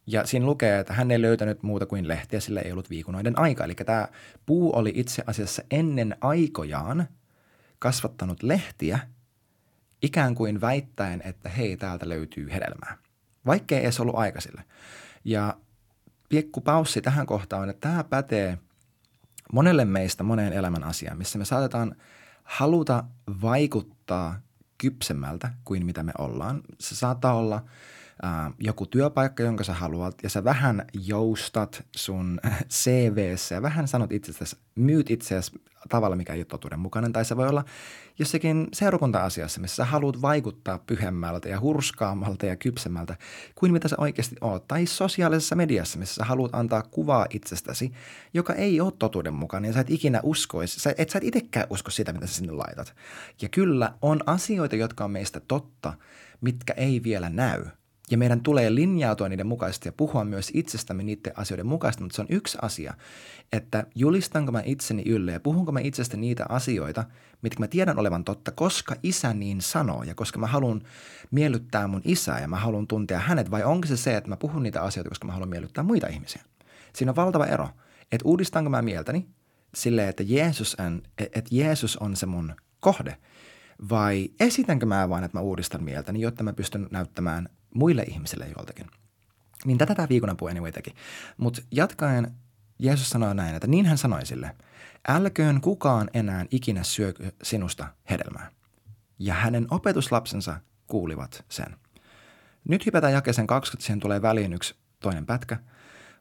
Ja 0.07 0.25
siinä 0.25 0.45
lukee, 0.45 0.79
että 0.79 0.93
hän 0.93 1.11
ei 1.11 1.21
löytänyt 1.21 1.63
muuta 1.63 1.85
kuin 1.85 2.07
lehtiä, 2.07 2.39
sillä 2.39 2.61
ei 2.61 2.71
ollut 2.71 2.89
viikunoiden 2.89 3.39
aika. 3.39 3.63
Eli 3.63 3.75
tämä 3.75 4.07
puu 4.45 4.75
oli 4.75 4.91
itse 4.95 5.23
asiassa 5.27 5.63
ennen 5.71 6.15
aikojaan 6.21 7.07
kasvattanut 7.81 8.43
lehtiä– 8.43 8.99
ikään 10.01 10.35
kuin 10.35 10.61
väittäen, 10.61 11.21
että 11.25 11.49
hei, 11.49 11.77
täältä 11.77 12.09
löytyy 12.09 12.51
hedelmää, 12.51 12.97
vaikkei 13.45 13.79
edes 13.79 13.99
ollut 13.99 14.15
aika 14.15 14.41
sille. 14.41 14.63
Ja 15.23 15.57
piekku 16.29 16.61
paussi 16.61 17.01
tähän 17.01 17.25
kohtaan 17.25 17.69
että 17.69 17.89
tämä 17.89 18.03
pätee 18.03 18.57
monelle 19.53 19.85
meistä 19.85 20.23
moneen 20.23 20.53
elämän 20.53 20.83
asiaan, 20.83 21.17
missä 21.17 21.39
me 21.39 21.45
saatetaan 21.45 21.95
haluta 22.43 23.03
vaikuttaa 23.41 24.41
kypsemmältä 24.77 25.53
kuin 25.65 25.85
mitä 25.85 26.03
me 26.03 26.11
ollaan. 26.17 26.61
Se 26.79 26.95
saattaa 26.95 27.33
olla 27.33 27.65
äh, 28.25 28.53
joku 28.59 28.85
työpaikka, 28.85 29.43
jonka 29.43 29.63
sä 29.63 29.73
haluat, 29.73 30.15
ja 30.23 30.29
sä 30.29 30.43
vähän 30.43 30.85
joustat 30.93 31.83
sun 31.95 32.39
CVssä 32.69 33.55
ja 33.55 33.61
vähän 33.61 33.87
sanot 33.87 34.11
itsestäsi, 34.11 34.57
myyt 34.75 35.11
itseäsi 35.11 35.51
tavalla, 35.89 36.15
mikä 36.15 36.33
ei 36.33 36.39
ole 36.39 36.45
totuuden 36.45 36.79
mukainen, 36.79 37.13
tai 37.13 37.25
se 37.25 37.37
voi 37.37 37.47
olla 37.47 37.65
jossakin 38.19 38.67
seurakunta-asiassa, 38.73 39.61
missä 39.61 39.75
sä 39.75 39.85
haluat 39.85 40.21
vaikuttaa 40.21 40.79
pyhemmältä 40.79 41.49
ja 41.49 41.59
hurskaammalta 41.59 42.45
ja 42.45 42.55
kypsemmältä 42.55 43.15
kuin 43.55 43.73
mitä 43.73 43.87
sä 43.87 43.95
oikeasti 43.99 44.35
oot, 44.41 44.67
tai 44.67 44.85
sosiaalisessa 44.85 45.55
mediassa, 45.55 45.99
missä 45.99 46.15
sä 46.15 46.25
haluat 46.25 46.55
antaa 46.55 46.81
kuvaa 46.81 47.25
itsestäsi, 47.29 47.91
joka 48.33 48.53
ei 48.53 48.81
ole 48.81 48.93
totuuden 48.99 49.33
mukainen, 49.33 49.69
ja 49.69 49.73
sä 49.73 49.79
et 49.79 49.89
ikinä 49.89 50.19
uskoisi, 50.23 50.79
sä, 50.79 50.93
et 50.97 51.09
sä 51.09 51.17
et 51.17 51.23
itsekään 51.23 51.67
usko 51.69 51.91
sitä, 51.91 52.13
mitä 52.13 52.27
sä 52.27 52.33
sinne 52.33 52.53
laitat. 52.53 52.95
Ja 53.41 53.49
kyllä 53.49 53.93
on 54.01 54.19
asioita, 54.25 54.75
jotka 54.75 55.03
on 55.03 55.11
meistä 55.11 55.39
totta, 55.39 55.93
mitkä 56.41 56.73
ei 56.73 57.03
vielä 57.03 57.29
näy– 57.29 57.65
ja 58.11 58.17
meidän 58.17 58.41
tulee 58.41 58.75
linjautua 58.75 59.29
niiden 59.29 59.47
mukaisesti 59.47 59.87
ja 59.87 59.93
puhua 59.93 60.25
myös 60.25 60.51
itsestämme 60.53 61.03
niiden 61.03 61.33
asioiden 61.35 61.67
mukaisesti, 61.67 62.03
mutta 62.03 62.15
se 62.15 62.21
on 62.21 62.27
yksi 62.29 62.57
asia, 62.61 62.93
että 63.51 63.85
julistanko 63.95 64.51
mä 64.51 64.61
itseni 64.65 65.03
ylle 65.05 65.31
ja 65.31 65.39
puhunko 65.39 65.71
mä 65.71 65.79
itsestä 65.79 66.17
niitä 66.17 66.45
asioita, 66.49 67.03
mitkä 67.41 67.59
mä 67.59 67.67
tiedän 67.67 67.99
olevan 67.99 68.23
totta, 68.23 68.51
koska 68.51 68.95
isä 69.03 69.33
niin 69.33 69.61
sanoo 69.61 70.03
ja 70.03 70.15
koska 70.15 70.39
mä 70.39 70.47
haluan 70.47 70.81
miellyttää 71.31 71.87
mun 71.87 72.01
isää 72.05 72.39
ja 72.39 72.47
mä 72.47 72.57
haluan 72.57 72.87
tuntea 72.87 73.19
hänet, 73.19 73.51
vai 73.51 73.63
onko 73.63 73.87
se 73.87 73.97
se, 73.97 74.17
että 74.17 74.29
mä 74.29 74.37
puhun 74.37 74.63
niitä 74.63 74.81
asioita, 74.81 75.09
koska 75.09 75.27
mä 75.27 75.33
haluan 75.33 75.49
miellyttää 75.49 75.83
muita 75.83 76.07
ihmisiä. 76.07 76.41
Siinä 76.93 77.11
on 77.11 77.15
valtava 77.15 77.45
ero, 77.45 77.69
että 78.11 78.27
uudistanko 78.27 78.69
mä 78.69 78.81
mieltäni 78.81 79.27
silleen, 79.75 80.09
että 80.09 80.23
Jeesus 80.23 80.75
on, 80.79 81.01
että 81.17 81.49
Jeesus 81.51 81.97
on 81.97 82.15
se 82.15 82.25
mun 82.25 82.55
kohde, 82.79 83.17
vai 83.89 84.29
esitänkö 84.39 84.85
mä 84.85 85.09
vain, 85.09 85.23
että 85.23 85.37
mä 85.37 85.41
uudistan 85.41 85.83
mieltäni, 85.83 86.21
jotta 86.21 86.43
mä 86.43 86.53
pystyn 86.53 86.87
näyttämään 86.91 87.49
muille 87.75 88.03
ihmisille 88.03 88.47
joltakin. 88.57 88.87
Niin 89.65 89.77
tätä 89.77 89.95
tämä 89.95 90.09
viikonapuu 90.09 90.47
anyway 90.47 90.71
teki. 90.71 90.93
Mutta 91.37 91.61
jatkaen 91.71 92.31
Jeesus 92.79 93.09
sanoi 93.09 93.35
näin, 93.35 93.55
että 93.55 93.67
niin 93.67 93.85
hän 93.85 93.97
sanoi 93.97 94.25
sille, 94.25 94.55
älköön 95.07 95.61
kukaan 95.61 96.09
enää 96.13 96.45
ikinä 96.51 96.83
syö 96.83 97.13
sinusta 97.43 97.87
hedelmää. 98.09 98.51
Ja 99.19 99.33
hänen 99.33 99.67
opetuslapsensa 99.69 100.59
kuulivat 100.87 101.45
sen. 101.49 101.77
Nyt 102.69 102.85
hypätään 102.85 103.13
jakeeseen 103.13 103.47
20, 103.47 103.85
siihen 103.85 103.99
tulee 103.99 104.21
väliin 104.21 104.53
yksi 104.53 104.75
toinen 104.99 105.25
pätkä. 105.25 105.57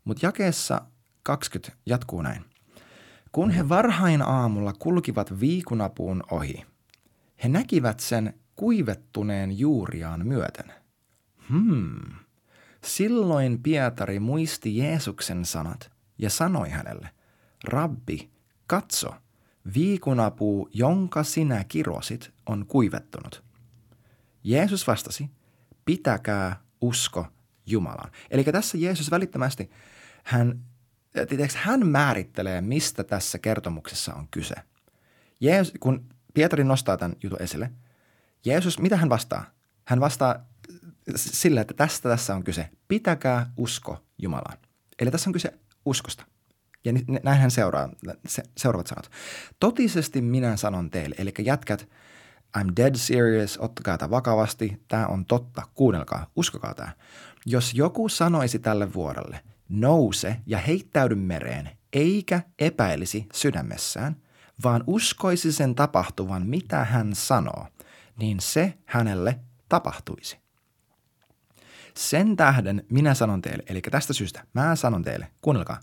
Mutta 0.05 0.27
jakeessa 0.27 0.83
20 1.23 1.79
jatkuu 1.87 2.23
näin. 2.23 2.45
Kun 3.33 3.51
he 3.51 3.69
varhain 3.69 4.23
aamulla 4.23 4.73
kulkivat 4.73 5.41
viikunapuun 5.41 6.23
ohi, 6.31 6.67
he 7.45 7.49
näkivät 7.49 8.01
sen 8.01 8.35
kuivettuneen 8.57 9.59
juuriaan 9.59 10.27
myöten. 10.27 10.73
Hmm. 11.49 12.01
Silloin 12.85 13.63
Pietari 13.63 14.21
muisti 14.21 14.77
Jeesuksen 14.77 15.45
sanat 15.45 15.91
ja 16.19 16.31
sanoi 16.31 16.69
hänelle, 16.69 17.11
Rabbi, 17.65 18.31
katso, 18.67 19.15
viikunapuu, 19.75 20.69
jonka 20.73 21.25
sinä 21.25 21.65
kirosit, 21.65 22.33
on 22.47 22.67
kuivettunut. 22.67 23.45
Jeesus 24.45 24.87
vastasi, 24.87 25.31
pitäkää 25.85 26.61
usko 26.81 27.27
Jumalaan. 27.67 28.11
Eli 28.31 28.45
tässä 28.45 28.79
Jeesus 28.79 29.11
välittömästi, 29.11 29.71
hän, 30.25 30.61
tiedätkö, 31.29 31.59
hän 31.59 31.87
määrittelee, 31.87 32.61
mistä 32.61 33.05
tässä 33.05 33.39
kertomuksessa 33.39 34.15
on 34.15 34.29
kyse. 34.31 34.55
Jeesus, 35.41 35.75
kun 35.81 36.05
Pietari 36.35 36.65
nostaa 36.65 36.97
tämän 36.97 37.17
jutun 37.23 37.43
esille, 37.43 37.71
Jeesus, 38.45 38.79
mitä 38.79 38.97
hän 38.97 39.09
vastaa? 39.09 39.45
Hän 39.85 40.01
vastaa 40.01 40.50
sillä, 41.17 41.61
että 41.61 41.75
tästä 41.75 42.09
tässä 42.09 42.35
on 42.35 42.45
kyse. 42.45 42.69
Pitäkää 42.89 43.53
usko 43.57 44.05
Jumalaan. 44.19 44.59
Eli 44.99 45.11
tässä 45.11 45.31
on 45.31 45.33
kyse 45.33 45.53
uskosta. 45.85 46.25
Ja 46.85 46.93
näin 47.23 47.41
hän 47.41 47.51
seuraa, 47.51 47.89
se, 48.27 48.43
seuraavat 48.57 48.87
sanat. 48.87 49.11
Totisesti 49.61 50.23
minä 50.23 50.57
sanon 50.57 50.91
teille, 50.91 51.15
eli 51.19 51.33
jätkät, 51.39 51.89
I'm 52.59 52.73
dead 52.77 52.95
serious, 52.95 53.59
ottakaa 53.59 53.99
tämä 53.99 54.11
vakavasti, 54.11 54.83
tämä 54.89 55.07
on 55.07 55.25
totta, 55.25 55.63
kuunnelkaa, 55.75 56.27
uskokaa 56.37 56.75
tämä. 56.75 56.93
Jos 57.47 57.75
joku 57.75 58.09
sanoisi 58.09 58.59
tälle 58.59 58.95
vuorelle, 58.95 59.41
nouse 59.69 60.37
ja 60.47 60.59
heittäydy 60.59 61.15
mereen, 61.15 61.71
eikä 61.93 62.43
epäilisi 62.59 63.27
sydämessään, 63.35 64.17
vaan 64.63 64.85
uskoisi 64.87 65.53
sen 65.53 65.75
tapahtuvan, 65.75 66.47
mitä 66.47 66.85
hän 66.85 67.15
sanoo, 67.15 67.67
niin 68.17 68.41
se 68.41 68.75
hänelle 68.85 69.41
tapahtuisi. 69.69 70.39
Sen 71.97 72.37
tähden 72.37 72.85
minä 72.91 73.15
sanon 73.15 73.43
teille, 73.43 73.63
eli 73.67 73.81
tästä 73.81 74.13
syystä 74.13 74.45
mä 74.53 74.77
sanon 74.77 75.03
teille, 75.03 75.29
kuunnelkaa, 75.43 75.81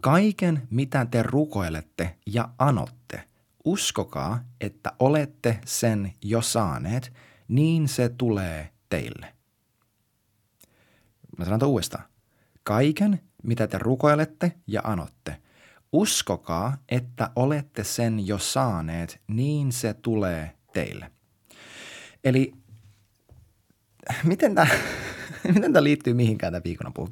kaiken 0.00 0.62
mitä 0.70 1.06
te 1.10 1.22
rukoilette 1.22 2.16
ja 2.26 2.48
anotte, 2.58 3.24
uskokaa, 3.64 4.44
että 4.60 4.92
olette 4.98 5.60
sen 5.64 6.12
jo 6.22 6.42
saaneet, 6.42 7.12
niin 7.48 7.88
se 7.88 8.08
tulee 8.08 8.68
teille. 8.88 9.34
Mä 11.38 11.44
sanon 11.44 11.64
uudestaan. 11.64 12.04
Kaiken, 12.62 13.20
mitä 13.42 13.66
te 13.66 13.78
rukoilette 13.78 14.52
ja 14.66 14.80
anotte, 14.84 15.36
uskokaa, 15.92 16.76
että 16.88 17.30
olette 17.36 17.84
sen 17.84 18.26
jo 18.26 18.38
saaneet, 18.38 19.20
niin 19.28 19.72
se 19.72 19.94
tulee 19.94 20.56
teille. 20.72 21.10
Eli 22.24 22.52
miten 24.24 24.54
tämä 24.54 24.68
miten 25.54 25.72
tämä 25.72 25.84
liittyy 25.84 26.14
mihinkään 26.14 26.52
tämä 26.52 26.64
viikunapuun? 26.64 27.08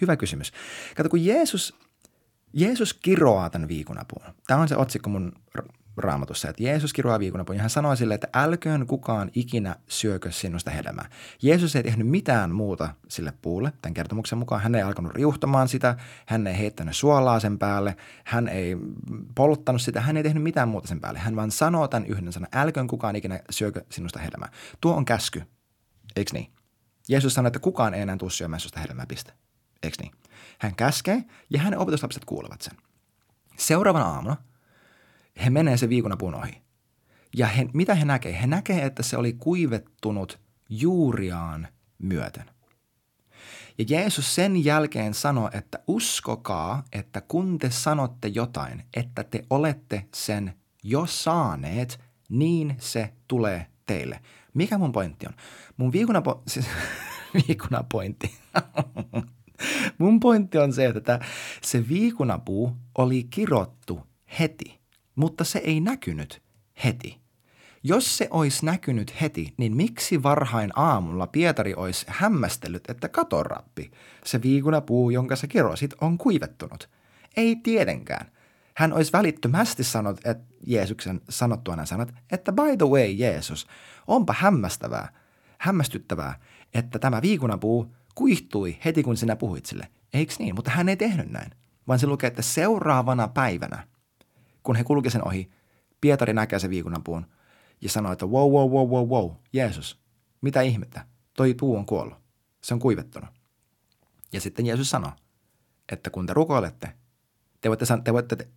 Hyvä 0.00 0.16
kysymys. 0.16 0.52
Kato, 0.96 1.08
kun 1.08 1.24
Jeesus, 1.24 1.74
Jeesus 2.52 2.94
kiroaa 2.94 3.50
tämän 3.50 3.68
viikunapuun. 3.68 4.34
Tämä 4.46 4.60
on 4.60 4.68
se 4.68 4.76
otsikko 4.76 5.10
mun 5.10 5.32
raamatussa, 5.96 6.48
että 6.48 6.62
Jeesus 6.62 6.92
kiroaa 6.92 7.18
viikunapuun 7.18 7.56
ja 7.56 7.62
hän 7.62 7.70
sanoi 7.70 7.96
sille, 7.96 8.14
että 8.14 8.28
älköön 8.34 8.86
kukaan 8.86 9.30
ikinä 9.34 9.76
syökö 9.88 10.32
sinusta 10.32 10.70
hedelmää. 10.70 11.08
Jeesus 11.42 11.76
ei 11.76 11.82
tehnyt 11.82 12.08
mitään 12.08 12.50
muuta 12.50 12.88
sille 13.08 13.32
puulle 13.42 13.72
tämän 13.82 13.94
kertomuksen 13.94 14.38
mukaan. 14.38 14.62
Hän 14.62 14.74
ei 14.74 14.82
alkanut 14.82 15.14
riuhtamaan 15.14 15.68
sitä, 15.68 15.96
hän 16.26 16.46
ei 16.46 16.58
heittänyt 16.58 16.96
suolaa 16.96 17.40
sen 17.40 17.58
päälle, 17.58 17.96
hän 18.24 18.48
ei 18.48 18.76
polttanut 19.34 19.82
sitä, 19.82 20.00
hän 20.00 20.16
ei 20.16 20.22
tehnyt 20.22 20.42
mitään 20.42 20.68
muuta 20.68 20.88
sen 20.88 21.00
päälle. 21.00 21.18
Hän 21.18 21.36
vaan 21.36 21.50
sanoo 21.50 21.88
tämän 21.88 22.06
yhden 22.06 22.32
sanan, 22.32 22.48
älköön 22.52 22.86
kukaan 22.86 23.16
ikinä 23.16 23.40
syökö 23.50 23.84
sinusta 23.90 24.18
hedelmää. 24.18 24.48
Tuo 24.80 24.94
on 24.94 25.04
käsky, 25.04 25.42
eikö 26.16 26.30
niin? 26.32 26.53
Jeesus 27.08 27.34
sanoi, 27.34 27.48
että 27.48 27.58
kukaan 27.58 27.94
ei 27.94 28.02
enää 28.02 28.16
tule 28.16 28.30
syömään 28.30 28.60
sinusta 28.60 28.80
hedelmää, 28.80 29.06
piste. 29.06 29.32
Eikö 29.82 29.96
niin? 30.00 30.12
Hän 30.58 30.74
käskee 30.74 31.24
ja 31.50 31.60
hänen 31.60 31.78
opetuslapset 31.78 32.24
kuulevat 32.24 32.62
sen. 32.62 32.76
Seuraavana 33.56 34.04
aamuna 34.04 34.36
he 35.44 35.50
menee 35.50 35.76
se 35.76 35.88
viikunapuun 35.88 36.34
ohi. 36.34 36.62
Ja 37.36 37.46
he, 37.46 37.66
mitä 37.72 37.94
he 37.94 38.04
näkee? 38.04 38.40
He 38.40 38.46
näkee, 38.46 38.84
että 38.84 39.02
se 39.02 39.16
oli 39.16 39.32
kuivettunut 39.32 40.38
juuriaan 40.68 41.68
myöten. 41.98 42.50
Ja 43.78 43.84
Jeesus 43.88 44.34
sen 44.34 44.64
jälkeen 44.64 45.14
sanoi, 45.14 45.50
että 45.52 45.78
uskokaa, 45.86 46.84
että 46.92 47.20
kun 47.20 47.58
te 47.58 47.70
sanotte 47.70 48.28
jotain, 48.28 48.84
että 48.96 49.24
te 49.24 49.44
olette 49.50 50.08
sen 50.14 50.54
jo 50.82 51.06
saaneet, 51.06 52.00
niin 52.28 52.76
se 52.78 53.12
tulee 53.28 53.66
teille. 53.86 54.20
Mikä 54.54 54.78
mun 54.78 54.92
pointti 54.92 55.26
on? 55.26 55.32
Mun 55.76 55.92
viikunapo... 55.92 56.42
Siis, 56.48 56.66
viikunapointti. 57.48 58.34
mun 59.98 60.20
pointti 60.20 60.58
on 60.58 60.72
se, 60.72 60.86
että 60.86 61.20
se 61.62 61.88
viikunapuu 61.88 62.76
oli 62.98 63.24
kirottu 63.24 64.00
heti, 64.40 64.80
mutta 65.14 65.44
se 65.44 65.58
ei 65.58 65.80
näkynyt 65.80 66.42
heti. 66.84 67.24
Jos 67.86 68.16
se 68.16 68.28
olisi 68.30 68.66
näkynyt 68.66 69.20
heti, 69.20 69.54
niin 69.56 69.76
miksi 69.76 70.22
varhain 70.22 70.70
aamulla 70.76 71.26
Pietari 71.26 71.74
olisi 71.74 72.06
hämmästellyt, 72.08 72.90
että 72.90 73.08
katorappi, 73.08 73.90
se 74.24 74.42
viikunapuu, 74.42 75.10
jonka 75.10 75.36
sä 75.36 75.46
kirosit, 75.46 75.94
on 76.00 76.18
kuivettunut? 76.18 76.88
Ei 77.36 77.56
tietenkään. 77.56 78.30
Hän 78.76 78.92
olisi 78.92 79.12
välittömästi 79.12 79.84
sanonut, 79.84 80.20
että 80.24 80.54
Jeesuksen 80.66 81.20
sanottuana 81.28 81.86
sanat, 81.86 82.14
että 82.32 82.52
by 82.52 82.76
the 82.78 82.86
way 82.86 83.06
Jeesus, 83.06 83.66
onpa 84.06 84.34
hämmästävää, 84.38 85.12
hämmästyttävää, 85.58 86.40
että 86.74 86.98
tämä 86.98 87.22
viikunapuu 87.22 87.94
kuihtui 88.14 88.78
heti 88.84 89.02
kun 89.02 89.16
sinä 89.16 89.36
puhuit 89.36 89.66
sille. 89.66 89.88
Eiks 90.12 90.38
niin? 90.38 90.54
Mutta 90.54 90.70
hän 90.70 90.88
ei 90.88 90.96
tehnyt 90.96 91.30
näin, 91.30 91.50
vaan 91.88 91.98
se 91.98 92.06
lukee, 92.06 92.28
että 92.28 92.42
seuraavana 92.42 93.28
päivänä, 93.28 93.88
kun 94.62 94.76
he 94.76 94.84
kulki 94.84 95.10
sen 95.10 95.26
ohi, 95.26 95.50
Pietari 96.00 96.32
näkee 96.32 96.58
sen 96.58 96.70
viikunapuun 96.70 97.26
ja 97.80 97.88
sanoi, 97.88 98.12
että 98.12 98.26
wow, 98.26 98.52
wow, 98.52 98.70
wow, 98.70 98.88
wow, 98.88 99.08
wow, 99.08 99.36
Jeesus, 99.52 100.00
mitä 100.40 100.60
ihmettä, 100.60 101.06
toi 101.36 101.54
puu 101.54 101.76
on 101.76 101.86
kuollut, 101.86 102.18
se 102.62 102.74
on 102.74 102.80
kuivettunut. 102.80 103.30
Ja 104.32 104.40
sitten 104.40 104.66
Jeesus 104.66 104.90
sanoi, 104.90 105.12
että 105.92 106.10
kun 106.10 106.26
te 106.26 106.34
rukoilette, 106.34 106.92
te 107.64 107.68
voitte, 107.68 107.86
te 108.04 108.12
voitte 108.12 108.48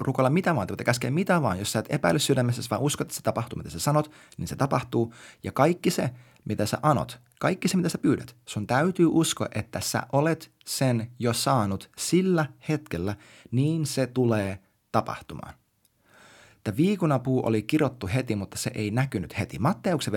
rukoilla 0.00 0.30
mitä 0.30 0.54
vaan, 0.54 0.66
te 0.66 0.70
voitte 0.70 0.84
käskeä 0.84 1.10
mitä 1.10 1.42
vaan. 1.42 1.58
Jos 1.58 1.72
sä 1.72 1.78
et 1.78 1.86
epäily 1.88 2.18
sydämessä, 2.18 2.62
vaan 2.70 2.82
uskot, 2.82 3.04
että 3.04 3.14
se 3.14 3.22
tapahtuu, 3.22 3.56
mitä 3.56 3.70
sä 3.70 3.78
sanot, 3.78 4.10
niin 4.36 4.48
se 4.48 4.56
tapahtuu. 4.56 5.14
Ja 5.42 5.52
kaikki 5.52 5.90
se, 5.90 6.10
mitä 6.44 6.66
sä 6.66 6.78
anot, 6.82 7.20
kaikki 7.40 7.68
se, 7.68 7.76
mitä 7.76 7.88
sä 7.88 7.98
pyydät, 7.98 8.36
sun 8.46 8.66
täytyy 8.66 9.06
uskoa, 9.10 9.48
että 9.54 9.80
sä 9.80 10.02
olet 10.12 10.52
sen 10.64 11.10
jo 11.18 11.32
saanut 11.32 11.90
sillä 11.98 12.46
hetkellä, 12.68 13.16
niin 13.50 13.86
se 13.86 14.06
tulee 14.06 14.58
tapahtumaan. 14.92 15.54
Tämä 16.64 16.76
viikunapuu 16.76 17.46
oli 17.46 17.62
kirottu 17.62 18.08
heti, 18.14 18.36
mutta 18.36 18.58
se 18.58 18.70
ei 18.74 18.90
näkynyt 18.90 19.38
heti. 19.38 19.58
Matteuksen 19.58 20.12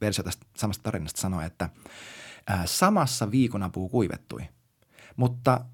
versio 0.00 0.24
tästä 0.24 0.46
samasta 0.56 0.82
tarinasta 0.82 1.20
sanoo, 1.20 1.40
että 1.40 1.68
samassa 2.64 3.30
viikunapuu 3.30 3.88
kuivettui. 3.88 4.48
Mutta 5.16 5.64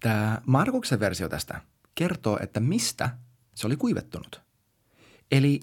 Tämä 0.00 0.40
Markuksen 0.46 1.00
versio 1.00 1.28
tästä 1.28 1.60
kertoo, 1.94 2.38
että 2.42 2.60
mistä 2.60 3.10
se 3.54 3.66
oli 3.66 3.76
kuivettunut. 3.76 4.42
Eli 5.30 5.60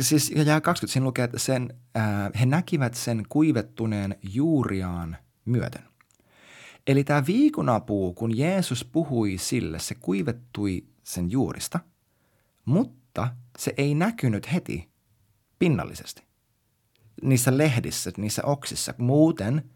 siis 0.00 0.30
jää 0.30 0.60
20, 0.60 0.92
siinä 0.92 1.06
lukee, 1.06 1.24
että 1.24 1.38
sen, 1.38 1.74
ää, 1.94 2.30
he 2.40 2.46
näkivät 2.46 2.94
sen 2.94 3.22
kuivettuneen 3.28 4.16
juuriaan 4.22 5.16
myöten. 5.44 5.82
Eli 6.86 7.04
tämä 7.04 7.26
viikunapuu, 7.26 8.14
kun 8.14 8.38
Jeesus 8.38 8.84
puhui 8.84 9.38
sille, 9.38 9.78
se 9.78 9.94
kuivettui 9.94 10.84
sen 11.02 11.30
juurista, 11.30 11.80
mutta 12.64 13.34
se 13.58 13.74
ei 13.76 13.94
näkynyt 13.94 14.52
heti 14.52 14.88
pinnallisesti. 15.58 16.22
Niissä 17.22 17.58
lehdissä, 17.58 18.10
niissä 18.16 18.42
oksissa. 18.44 18.94
Muuten 18.98 19.70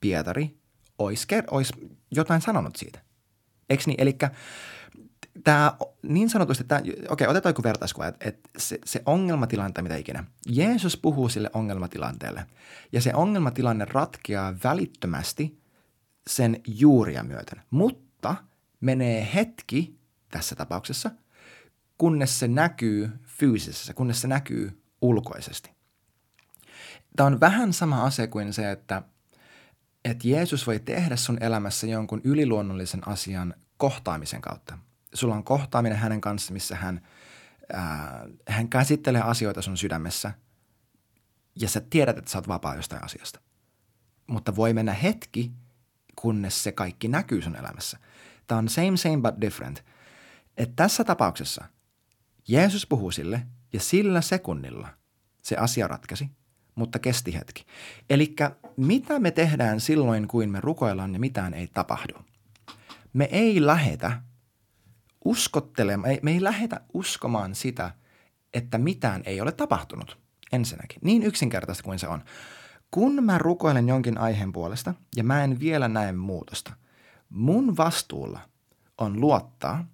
Pietari 0.00 0.57
olisi, 0.98 1.26
olisi 1.50 1.72
jotain 2.10 2.40
sanonut 2.40 2.76
siitä. 2.76 3.00
Eikö 3.70 3.82
niin? 3.86 4.00
Eli 4.00 4.18
tämä 5.44 5.72
niin 6.02 6.30
sanotusti, 6.30 6.64
tämä, 6.64 6.80
okei, 7.08 7.26
otetaan 7.26 7.50
joku 7.50 7.62
vertaiskuva, 7.62 8.06
että, 8.06 8.28
että 8.28 8.50
se, 8.58 8.78
se 8.84 9.02
ongelmatilanne 9.06 9.82
mitä 9.82 9.96
ikinä. 9.96 10.24
Jeesus 10.46 10.96
puhuu 10.96 11.28
sille 11.28 11.50
ongelmatilanteelle 11.54 12.46
ja 12.92 13.00
se 13.00 13.14
ongelmatilanne 13.14 13.84
ratkeaa 13.84 14.54
välittömästi 14.64 15.60
sen 16.26 16.60
juuria 16.66 17.22
myöten, 17.22 17.62
mutta 17.70 18.36
menee 18.80 19.28
hetki 19.34 19.98
tässä 20.30 20.56
tapauksessa, 20.56 21.10
kunnes 21.98 22.38
se 22.38 22.48
näkyy 22.48 23.10
fyysisessä, 23.22 23.94
kunnes 23.94 24.20
se 24.20 24.28
näkyy 24.28 24.82
ulkoisesti. 25.02 25.70
Tämä 27.16 27.26
on 27.26 27.40
vähän 27.40 27.72
sama 27.72 28.04
asia 28.04 28.26
kuin 28.26 28.52
se, 28.52 28.70
että– 28.70 29.02
että 30.10 30.28
Jeesus 30.28 30.66
voi 30.66 30.80
tehdä 30.80 31.16
sun 31.16 31.42
elämässä 31.42 31.86
jonkun 31.86 32.20
yliluonnollisen 32.24 33.08
asian 33.08 33.54
kohtaamisen 33.76 34.40
kautta. 34.40 34.78
Sulla 35.14 35.34
on 35.34 35.44
kohtaaminen 35.44 35.98
hänen 35.98 36.20
kanssa, 36.20 36.52
missä 36.52 36.76
hän, 36.76 37.06
ää, 37.72 38.26
hän 38.48 38.68
käsittelee 38.68 39.22
asioita 39.22 39.62
sun 39.62 39.76
sydämessä 39.76 40.32
ja 41.60 41.68
sä 41.68 41.80
tiedät, 41.80 42.18
että 42.18 42.30
sä 42.30 42.38
oot 42.38 42.48
vapaa 42.48 42.76
jostain 42.76 43.04
asiasta. 43.04 43.40
Mutta 44.26 44.56
voi 44.56 44.72
mennä 44.72 44.92
hetki, 44.92 45.52
kunnes 46.16 46.62
se 46.62 46.72
kaikki 46.72 47.08
näkyy 47.08 47.42
sun 47.42 47.56
elämässä. 47.56 47.98
Tämä 48.46 48.58
on 48.58 48.68
same, 48.68 48.96
same 48.96 49.16
but 49.16 49.40
different. 49.40 49.84
Että 50.56 50.76
tässä 50.76 51.04
tapauksessa 51.04 51.64
Jeesus 52.48 52.86
puhuu 52.86 53.10
sille 53.10 53.46
ja 53.72 53.80
sillä 53.80 54.20
sekunnilla 54.20 54.88
se 55.42 55.56
asia 55.56 55.88
ratkaisi, 55.88 56.30
mutta 56.78 56.98
kesti 56.98 57.34
hetki. 57.34 57.64
Eli 58.10 58.36
mitä 58.76 59.18
me 59.18 59.30
tehdään 59.30 59.80
silloin, 59.80 60.28
kuin 60.28 60.50
me 60.50 60.60
rukoillaan 60.60 61.12
ja 61.12 61.20
mitään 61.20 61.54
ei 61.54 61.66
tapahdu? 61.66 62.14
Me 63.12 63.28
ei 63.32 63.66
lähetä 63.66 64.22
uskottelemaan, 65.24 66.16
me 66.22 66.30
ei 66.30 66.42
lähetä 66.42 66.80
uskomaan 66.94 67.54
sitä, 67.54 67.90
että 68.54 68.78
mitään 68.78 69.22
ei 69.24 69.40
ole 69.40 69.52
tapahtunut 69.52 70.18
ensinnäkin. 70.52 70.98
Niin 71.04 71.22
yksinkertaista 71.22 71.84
kuin 71.84 71.98
se 71.98 72.08
on. 72.08 72.24
Kun 72.90 73.24
mä 73.24 73.38
rukoilen 73.38 73.88
jonkin 73.88 74.18
aiheen 74.18 74.52
puolesta 74.52 74.94
ja 75.16 75.24
mä 75.24 75.44
en 75.44 75.60
vielä 75.60 75.88
näe 75.88 76.12
muutosta, 76.12 76.72
mun 77.28 77.76
vastuulla 77.76 78.40
on 78.98 79.20
luottaa, 79.20 79.84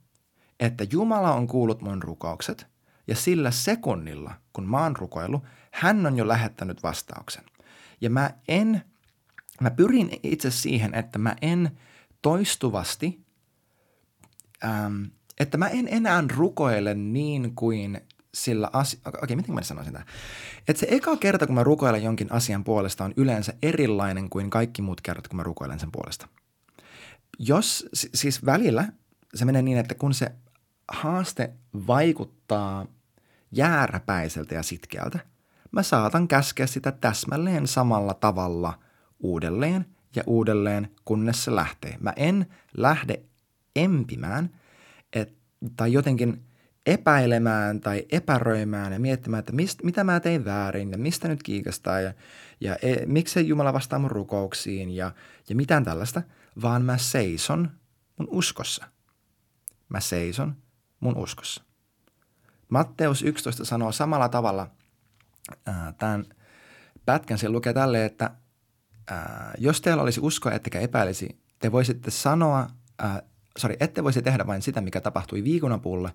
että 0.61 0.87
Jumala 0.93 1.33
on 1.33 1.47
kuullut 1.47 1.83
mun 1.83 2.03
rukoukset 2.03 2.74
ja 3.07 3.17
sillä 3.17 3.51
sekunnilla, 3.51 4.35
kun 4.53 4.69
mä 4.69 4.83
oon 4.83 4.97
rukoillut, 4.97 5.45
hän 5.71 6.07
on 6.07 6.19
jo 6.19 6.29
lähettänyt 6.29 6.83
vastauksen. 6.83 7.45
Ja 8.01 8.11
mä 8.11 8.31
en, 8.49 8.83
mä 9.61 9.71
pyrin 9.71 10.11
itse 10.23 10.51
siihen, 10.51 10.95
että 10.95 11.19
mä 11.19 11.37
en 11.43 11.79
toistuvasti, 12.23 13.21
ähm, 14.65 15.03
että 15.41 15.59
mä 15.59 15.69
en 15.69 15.89
enää 15.91 16.25
rukoile 16.37 16.95
niin 16.95 17.55
kuin 17.55 18.01
sillä 18.35 18.71
asia... 18.73 19.01
Okei, 19.07 19.21
okay, 19.23 19.37
miten 19.37 19.55
mä 19.55 19.63
sanoisin 19.63 19.93
sitä? 19.93 20.07
Että 20.69 20.81
se 20.81 20.87
eka 20.91 21.17
kerta, 21.17 21.47
kun 21.47 21.55
mä 21.55 21.65
rukoilen 21.65 22.03
jonkin 22.03 22.33
asian 22.33 22.65
puolesta, 22.65 23.05
on 23.05 23.15
yleensä 23.17 23.55
erilainen 23.63 24.31
kuin 24.31 24.51
kaikki 24.51 24.83
muut 24.83 25.01
kerrat, 25.01 25.29
kun 25.29 25.37
mä 25.37 25.43
rukoilen 25.43 25.81
sen 25.81 25.93
puolesta. 25.93 26.29
Jos, 27.39 27.89
siis 27.93 28.45
välillä 28.45 28.89
se 29.35 29.45
menee 29.45 29.63
niin, 29.63 29.79
että 29.79 29.95
kun 29.95 30.15
se 30.15 30.33
haaste 30.89 31.53
vaikuttaa 31.87 32.87
jääräpäiseltä 33.53 34.55
ja 34.55 34.63
sitkeältä, 34.63 35.19
mä 35.73 35.83
saatan 35.83 36.29
käskeä 36.29 36.67
sitä 36.67 36.93
täsmälleen 36.93 37.67
samalla 37.67 38.15
tavalla 38.15 38.79
uudelleen 39.21 39.87
ja 40.17 40.23
uudelleen, 40.27 40.91
kunnes 41.05 41.45
se 41.45 41.55
lähtee. 41.55 41.97
Mä 42.01 42.13
en 42.17 42.47
lähde 42.77 43.23
empimään 43.77 44.51
et, 45.13 45.35
tai 45.77 45.93
jotenkin– 45.93 46.41
epäilemään 46.87 47.81
tai 47.81 48.05
epäröimään 48.13 48.93
ja 48.93 49.01
miettimään, 49.01 49.39
että 49.39 49.53
mist, 49.53 49.83
mitä 49.83 50.05
mä 50.05 50.21
tein 50.21 50.45
väärin 50.45 50.91
ja 50.91 50.99
mistä 50.99 51.29
nyt 51.29 51.43
kiikastaa 51.43 52.01
ja, 52.01 52.15
ja 52.61 52.77
e, 52.83 53.07
miksei 53.07 53.49
Jumala 53.49 53.73
vastaa 53.73 53.99
mun 53.99 54.11
rukouksiin 54.11 54.91
ja, 54.91 55.13
ja 55.49 55.57
mitään 55.57 55.85
tällaista, 55.85 56.23
vaan 56.63 56.85
mä 56.85 56.99
seison 56.99 57.71
mun 58.19 58.29
uskossa. 58.31 58.87
Mä 59.89 60.01
seison 60.01 60.57
mun 61.05 61.17
uskossa. 61.17 61.63
Matteus 62.69 63.23
11 63.23 63.65
sanoo 63.65 63.93
samalla 63.93 64.29
tavalla 64.29 64.71
ää, 65.67 65.95
tämän 65.99 66.25
pätkän, 67.07 67.39
se 67.39 67.49
lukee 67.49 67.73
tälle, 67.73 68.05
että 68.05 68.31
ää, 69.11 69.55
jos 69.59 69.81
teillä 69.81 70.03
olisi 70.03 70.21
uskoa, 70.21 70.53
ettekä 70.53 70.81
epäilisi, 70.81 71.39
te 71.59 71.73
voisitte 71.73 72.11
sanoa, 72.11 72.67
ää, 72.99 73.23
sorry, 73.59 73.77
ette 73.81 74.05
voisi 74.05 74.23
tehdä 74.23 74.47
vain 74.47 74.63
sitä, 74.63 74.81
mikä 74.81 75.01
tapahtui 75.01 75.45
viikunapuulle, 75.45 76.15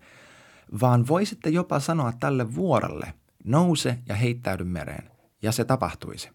vaan 0.82 1.08
voisitte 1.08 1.50
jopa 1.50 1.80
sanoa 1.80 2.14
tälle 2.20 2.56
vuorelle, 2.56 3.14
nouse 3.44 4.00
ja 4.08 4.16
heittäydy 4.16 4.64
mereen, 4.64 5.12
ja 5.42 5.52
se 5.52 5.66
tapahtuisi. 5.66 6.30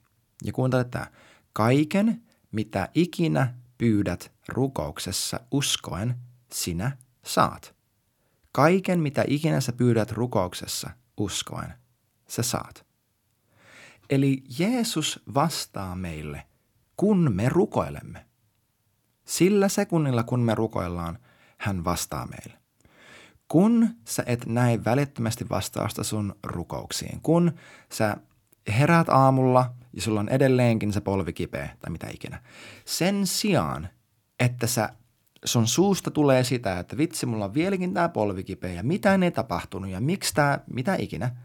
Ja 0.45 0.53
kuuntele 0.53 0.85
tämä, 0.85 1.07
kaiken, 1.53 2.23
mitä 2.53 2.89
ikinä 2.95 3.55
pyydät 3.79 4.33
rukouksessa 4.49 5.41
uskoen, 5.51 6.15
sinä 6.53 6.97
saat. 7.25 7.74
Kaiken, 8.55 9.01
mitä 9.01 9.25
ikinä 9.29 9.61
sä 9.61 9.73
pyydät 9.73 10.13
rukouksessa 10.13 10.91
uskoen, 11.17 11.75
sä 12.29 12.43
saat. 12.43 12.87
Eli 14.11 14.43
Jeesus 14.59 15.23
vastaa 15.35 15.97
meille, 15.97 16.43
kun 16.97 17.33
me 17.35 17.49
rukoilemme. 17.49 18.27
Sillä 19.25 19.69
sekunnilla, 19.69 20.23
kun 20.23 20.41
me 20.41 20.55
rukoillaan, 20.55 21.19
hän 21.59 21.85
vastaa 21.85 22.27
meille 22.27 22.65
kun 23.49 23.89
sä 24.05 24.23
et 24.27 24.47
näe 24.47 24.85
välittömästi 24.85 25.49
vastausta 25.51 26.05
sun 26.05 26.37
rukouksiin, 26.43 27.21
kun 27.21 27.53
sä 27.93 28.17
heräät 28.79 29.09
aamulla 29.09 29.75
ja 29.93 30.03
sulla 30.03 30.21
on 30.21 30.29
edelleenkin 30.29 30.93
se 30.93 31.01
polvi 31.01 31.33
kipeä 31.33 31.77
tai 31.79 31.91
mitä 31.91 32.07
ikinä, 32.15 32.43
sen 32.85 33.27
sijaan, 33.27 33.89
että 34.41 34.67
sä 34.67 34.89
sun 35.45 35.67
suusta 35.67 36.11
tulee 36.11 36.45
sitä, 36.45 36.79
että 36.79 36.97
vitsi, 36.97 37.27
mulla 37.27 37.45
on 37.45 37.55
vieläkin 37.55 37.95
tämä 37.95 38.09
polvi 38.09 38.45
kipeä 38.45 38.73
ja 38.73 38.83
mitä 38.83 39.19
ei 39.23 39.31
tapahtunut 39.31 39.91
ja 39.91 40.01
miksi 40.01 40.35
tämä, 40.35 40.59
mitä 40.67 40.97
ikinä– 40.99 41.31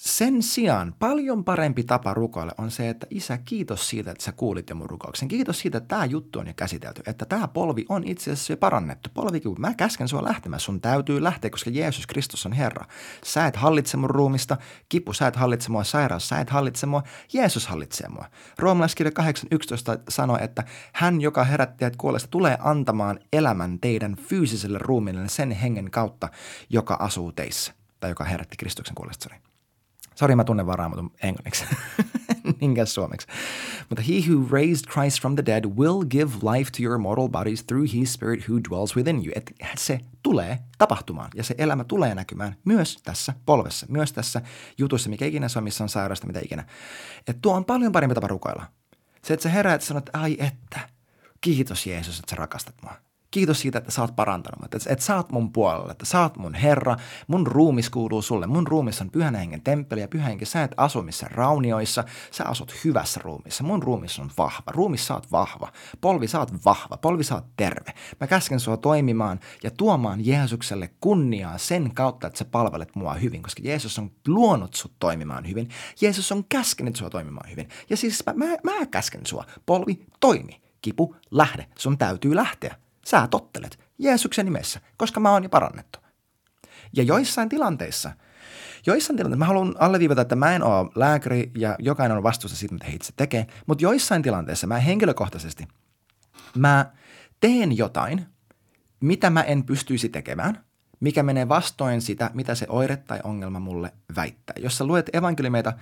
sen 0.00 0.42
sijaan 0.42 0.94
paljon 0.98 1.44
parempi 1.44 1.84
tapa 1.84 2.14
rukoilla 2.14 2.52
on 2.58 2.70
se, 2.70 2.88
että 2.88 3.06
isä, 3.10 3.38
kiitos 3.38 3.88
siitä, 3.88 4.10
että 4.10 4.24
sä 4.24 4.32
kuulit 4.32 4.70
jo 4.70 4.76
mun 4.76 4.90
rukouksen. 4.90 5.28
Kiitos 5.28 5.58
siitä, 5.58 5.78
että 5.78 5.88
tämä 5.88 6.04
juttu 6.04 6.38
on 6.38 6.46
jo 6.46 6.52
käsitelty, 6.56 7.02
että 7.06 7.24
tämä 7.24 7.48
polvi 7.48 7.84
on 7.88 8.04
itse 8.04 8.32
asiassa 8.32 8.52
jo 8.52 8.56
parannettu. 8.56 9.10
Polvikivu, 9.14 9.54
mä 9.58 9.74
käsken 9.74 10.08
sua 10.08 10.24
lähtemään, 10.24 10.60
sun 10.60 10.80
täytyy 10.80 11.22
lähteä, 11.22 11.50
koska 11.50 11.70
Jeesus 11.70 12.06
Kristus 12.06 12.46
on 12.46 12.52
Herra. 12.52 12.86
Sä 13.24 13.46
et 13.46 13.56
hallitse 13.56 13.96
mun 13.96 14.10
ruumista, 14.10 14.56
kipu, 14.88 15.12
sä 15.12 15.26
et 15.26 15.36
hallitse 15.36 15.70
mua, 15.70 15.84
sairaus, 15.84 16.28
sä 16.28 16.40
et 16.40 16.50
hallitse 16.50 16.86
mua, 16.86 17.02
Jeesus 17.32 17.66
hallitsee 17.66 18.08
mua. 18.08 18.24
Roomalaiskirja 18.58 19.12
8.11 19.20 20.02
sanoo, 20.08 20.38
että 20.40 20.64
hän, 20.92 21.20
joka 21.20 21.44
herätti 21.44 21.84
että 21.84 21.98
kuolesta, 21.98 22.28
tulee 22.28 22.58
antamaan 22.60 23.20
elämän 23.32 23.78
teidän 23.80 24.16
fyysiselle 24.16 24.78
ruumille 24.78 25.28
sen 25.28 25.50
hengen 25.50 25.90
kautta, 25.90 26.28
joka 26.70 26.94
asuu 26.94 27.32
teissä, 27.32 27.72
tai 28.00 28.10
joka 28.10 28.24
herätti 28.24 28.56
Kristuksen 28.56 28.94
kuolesta, 28.94 29.22
sorry. 29.22 29.49
Sori, 30.20 30.36
mä 30.36 30.44
tunnen 30.44 30.66
vaan 30.66 30.78
raamatun 30.78 31.12
englanniksi. 31.22 31.64
Niinkään 32.60 32.86
suomeksi. 32.86 33.26
Mutta 33.88 34.04
he 34.08 34.12
who 34.12 34.48
raised 34.50 34.90
Christ 34.92 35.20
from 35.20 35.34
the 35.34 35.46
dead 35.46 35.64
will 35.64 36.04
give 36.04 36.32
life 36.52 36.70
to 36.70 36.82
your 36.82 36.98
mortal 36.98 37.28
bodies 37.28 37.64
through 37.64 37.92
his 37.92 38.12
spirit 38.12 38.48
who 38.48 38.60
dwells 38.70 38.96
within 38.96 39.16
you. 39.16 39.32
Että 39.36 39.52
se 39.78 40.00
tulee 40.22 40.58
tapahtumaan 40.78 41.30
ja 41.34 41.44
se 41.44 41.54
elämä 41.58 41.84
tulee 41.84 42.14
näkymään 42.14 42.56
myös 42.64 42.98
tässä 43.02 43.34
polvessa, 43.46 43.86
myös 43.88 44.12
tässä 44.12 44.42
jutussa, 44.78 45.10
mikä 45.10 45.26
ikinä 45.26 45.48
se 45.48 45.58
on, 45.58 45.64
missä 45.64 45.84
on 45.84 45.88
sairasta, 45.88 46.26
mitä 46.26 46.40
ikinä. 46.44 46.64
Että 47.18 47.40
tuo 47.42 47.54
on 47.54 47.64
paljon 47.64 47.92
parempi 47.92 48.14
tapa 48.14 48.26
rukoilla. 48.26 48.66
Se, 49.24 49.34
että 49.34 49.42
sä 49.42 49.48
heräät 49.48 49.80
ja 49.80 49.86
sanot, 49.86 50.10
ai 50.12 50.36
että, 50.40 50.80
kiitos 51.40 51.86
Jeesus, 51.86 52.18
että 52.18 52.30
sä 52.30 52.36
rakastat 52.36 52.74
mua. 52.82 53.09
Kiitos 53.30 53.60
siitä, 53.60 53.78
että 53.78 53.90
sä 53.90 54.02
oot 54.02 54.16
parantanut. 54.16 54.64
Että, 54.64 54.92
että 54.92 55.04
sä 55.04 55.16
oot 55.16 55.32
mun 55.32 55.52
puolella, 55.52 55.92
että 55.92 56.04
sä 56.04 56.20
oot 56.20 56.36
mun 56.36 56.54
Herra, 56.54 56.96
mun 57.26 57.46
ruumis 57.46 57.90
kuuluu 57.90 58.22
sulle, 58.22 58.46
mun 58.46 58.66
ruumis 58.66 59.00
on 59.00 59.10
pyhän 59.10 59.34
hengen 59.34 59.62
temppeli 59.62 60.00
ja 60.00 60.08
pyhä 60.08 60.26
henki, 60.26 60.44
sä 60.44 60.62
et 60.62 60.74
asu 60.76 61.02
missä 61.02 61.26
raunioissa, 61.30 62.04
sä 62.30 62.44
asut 62.44 62.74
hyvässä 62.84 63.20
ruumissa, 63.24 63.64
mun 63.64 63.82
ruumis 63.82 64.18
on 64.18 64.30
vahva, 64.38 64.72
ruumis 64.72 65.06
sä 65.06 65.14
oot 65.14 65.32
vahva, 65.32 65.72
polvi 66.00 66.28
sä 66.28 66.38
oot 66.38 66.64
vahva, 66.64 66.96
polvi 66.96 67.24
sä 67.24 67.34
oot 67.34 67.44
terve. 67.56 67.92
Mä 68.20 68.26
käsken 68.26 68.60
sua 68.60 68.76
toimimaan 68.76 69.40
ja 69.62 69.70
tuomaan 69.70 70.26
Jeesukselle 70.26 70.90
kunniaa 71.00 71.58
sen 71.58 71.94
kautta, 71.94 72.26
että 72.26 72.38
sä 72.38 72.44
palvelet 72.44 72.96
mua 72.96 73.14
hyvin, 73.14 73.42
koska 73.42 73.62
Jeesus 73.64 73.98
on 73.98 74.10
luonut 74.26 74.74
sut 74.74 74.92
toimimaan 74.98 75.48
hyvin, 75.48 75.68
Jeesus 76.00 76.32
on 76.32 76.44
käskenyt 76.48 76.96
sua 76.96 77.10
toimimaan 77.10 77.50
hyvin. 77.50 77.68
Ja 77.90 77.96
siis 77.96 78.22
mä, 78.26 78.32
mä, 78.32 78.56
mä 78.64 78.86
käsken 78.86 79.26
sua, 79.26 79.44
polvi 79.66 80.06
toimi, 80.20 80.60
kipu 80.82 81.16
lähde, 81.30 81.66
sun 81.78 81.98
täytyy 81.98 82.34
lähteä. 82.34 82.89
Sä 83.10 83.28
tottelet 83.30 83.78
Jeesuksen 83.98 84.44
nimessä, 84.44 84.80
koska 84.96 85.20
mä 85.20 85.32
oon 85.32 85.42
jo 85.42 85.48
parannettu. 85.48 85.98
Ja 86.96 87.02
joissain 87.02 87.48
tilanteissa, 87.48 88.10
joissain 88.86 89.16
tilanteissa, 89.16 89.38
mä 89.38 89.44
haluan 89.44 89.74
alleviivata, 89.78 90.22
että 90.22 90.36
mä 90.36 90.54
en 90.54 90.62
ole 90.62 90.90
lääkäri 90.94 91.50
ja 91.58 91.76
jokainen 91.78 92.16
on 92.16 92.22
vastuussa 92.22 92.58
siitä, 92.58 92.74
mitä 92.74 92.86
he 92.86 92.92
itse 92.92 93.12
tekee, 93.16 93.46
mutta 93.66 93.82
joissain 93.82 94.22
tilanteissa 94.22 94.66
mä 94.66 94.78
henkilökohtaisesti, 94.78 95.68
mä 96.56 96.90
teen 97.40 97.76
jotain, 97.76 98.26
mitä 99.00 99.30
mä 99.30 99.42
en 99.42 99.64
pystyisi 99.64 100.08
tekemään, 100.08 100.64
mikä 101.00 101.22
menee 101.22 101.48
vastoin 101.48 102.02
sitä, 102.02 102.30
mitä 102.34 102.54
se 102.54 102.66
oire 102.68 102.96
tai 102.96 103.20
ongelma 103.24 103.60
mulle 103.60 103.92
väittää. 104.16 104.54
Jos 104.58 104.78
sä 104.78 104.84
luet 104.84 105.10
evankeliumeita, 105.12 105.72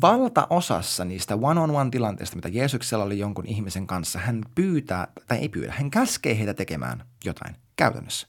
valtaosassa 0.00 1.04
niistä 1.04 1.34
one-on-one 1.34 1.90
tilanteista, 1.90 2.36
mitä 2.36 2.48
Jeesuksella 2.48 3.04
oli 3.04 3.18
jonkun 3.18 3.46
ihmisen 3.46 3.86
kanssa, 3.86 4.18
hän 4.18 4.42
pyytää, 4.54 5.06
tai 5.26 5.38
ei 5.38 5.48
pyydä, 5.48 5.74
hän 5.78 5.90
käskee 5.90 6.38
heitä 6.38 6.54
tekemään 6.54 7.04
jotain 7.24 7.56
käytännössä. 7.76 8.26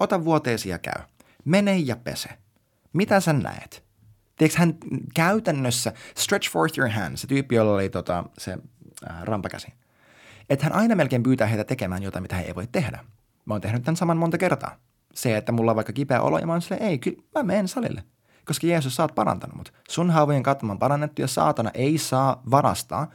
Ota 0.00 0.24
vuoteesi 0.24 0.68
ja 0.68 0.78
käy. 0.78 1.02
Mene 1.44 1.78
ja 1.78 1.96
pese. 1.96 2.28
Mitä 2.92 3.20
sä 3.20 3.32
näet? 3.32 3.84
Tiedätkö, 4.36 4.58
hän 4.58 4.74
käytännössä, 5.14 5.92
stretch 6.16 6.50
forth 6.50 6.78
your 6.78 6.90
hand, 6.90 7.16
se 7.16 7.26
tyyppi, 7.26 7.54
jolla 7.54 7.72
oli 7.74 7.88
tota, 7.88 8.24
se 8.38 8.52
äh, 9.10 9.22
rampakäsi. 9.22 9.66
Että 10.50 10.64
hän 10.64 10.72
aina 10.72 10.94
melkein 10.94 11.22
pyytää 11.22 11.46
heitä 11.46 11.64
tekemään 11.64 12.02
jotain, 12.02 12.22
mitä 12.22 12.36
he 12.36 12.42
ei 12.42 12.54
voi 12.54 12.66
tehdä. 12.66 13.04
Mä 13.44 13.54
oon 13.54 13.60
tehnyt 13.60 13.82
tämän 13.82 13.96
saman 13.96 14.16
monta 14.16 14.38
kertaa. 14.38 14.76
Se, 15.14 15.36
että 15.36 15.52
mulla 15.52 15.72
on 15.72 15.76
vaikka 15.76 15.92
kipeä 15.92 16.20
olo 16.20 16.38
ja 16.38 16.46
mä 16.46 16.52
oon 16.52 16.62
silleen, 16.62 16.82
ei, 16.82 16.98
kyllä 16.98 17.22
mä 17.34 17.42
menen 17.42 17.68
salille. 17.68 18.04
Koska 18.46 18.66
Jeesus, 18.66 18.96
sä 18.96 19.02
oot 19.02 19.14
parantanut 19.14 19.56
mut. 19.56 19.72
Sun 19.88 20.10
haavojen 20.10 20.42
kautta 20.42 20.66
on 20.66 20.78
parannettu 20.78 21.22
ja 21.22 21.28
saatana 21.28 21.70
ei 21.74 21.98
saa 21.98 22.42
varastaa 22.50 23.10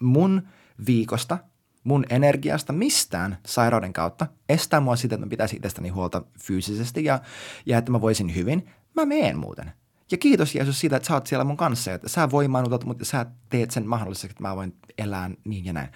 mun 0.00 0.48
viikosta, 0.86 1.38
mun 1.84 2.04
energiasta 2.10 2.72
mistään 2.72 3.38
sairauden 3.46 3.92
kautta, 3.92 4.26
estää 4.48 4.80
mua 4.80 4.96
siitä, 4.96 5.14
että 5.14 5.26
mä 5.26 5.30
pitäisin 5.30 5.56
itsestäni 5.56 5.88
huolta 5.88 6.22
fyysisesti 6.40 7.04
ja, 7.04 7.20
ja 7.66 7.78
että 7.78 7.92
mä 7.92 8.00
voisin 8.00 8.34
hyvin. 8.34 8.68
Mä 8.94 9.06
meen 9.06 9.38
muuten. 9.38 9.72
Ja 10.10 10.18
kiitos 10.18 10.54
Jeesus 10.54 10.80
siitä, 10.80 10.96
että 10.96 11.06
sä 11.06 11.14
oot 11.14 11.26
siellä 11.26 11.44
mun 11.44 11.56
kanssa, 11.56 11.94
että 11.94 12.08
sä 12.08 12.30
voimaannutat, 12.30 12.84
mutta 12.84 13.04
sä 13.04 13.26
teet 13.48 13.70
sen 13.70 13.88
mahdolliseksi, 13.88 14.32
että 14.34 14.42
mä 14.42 14.56
voin 14.56 14.76
elää 14.98 15.30
niin 15.44 15.64
ja 15.64 15.72
näin. 15.72 15.88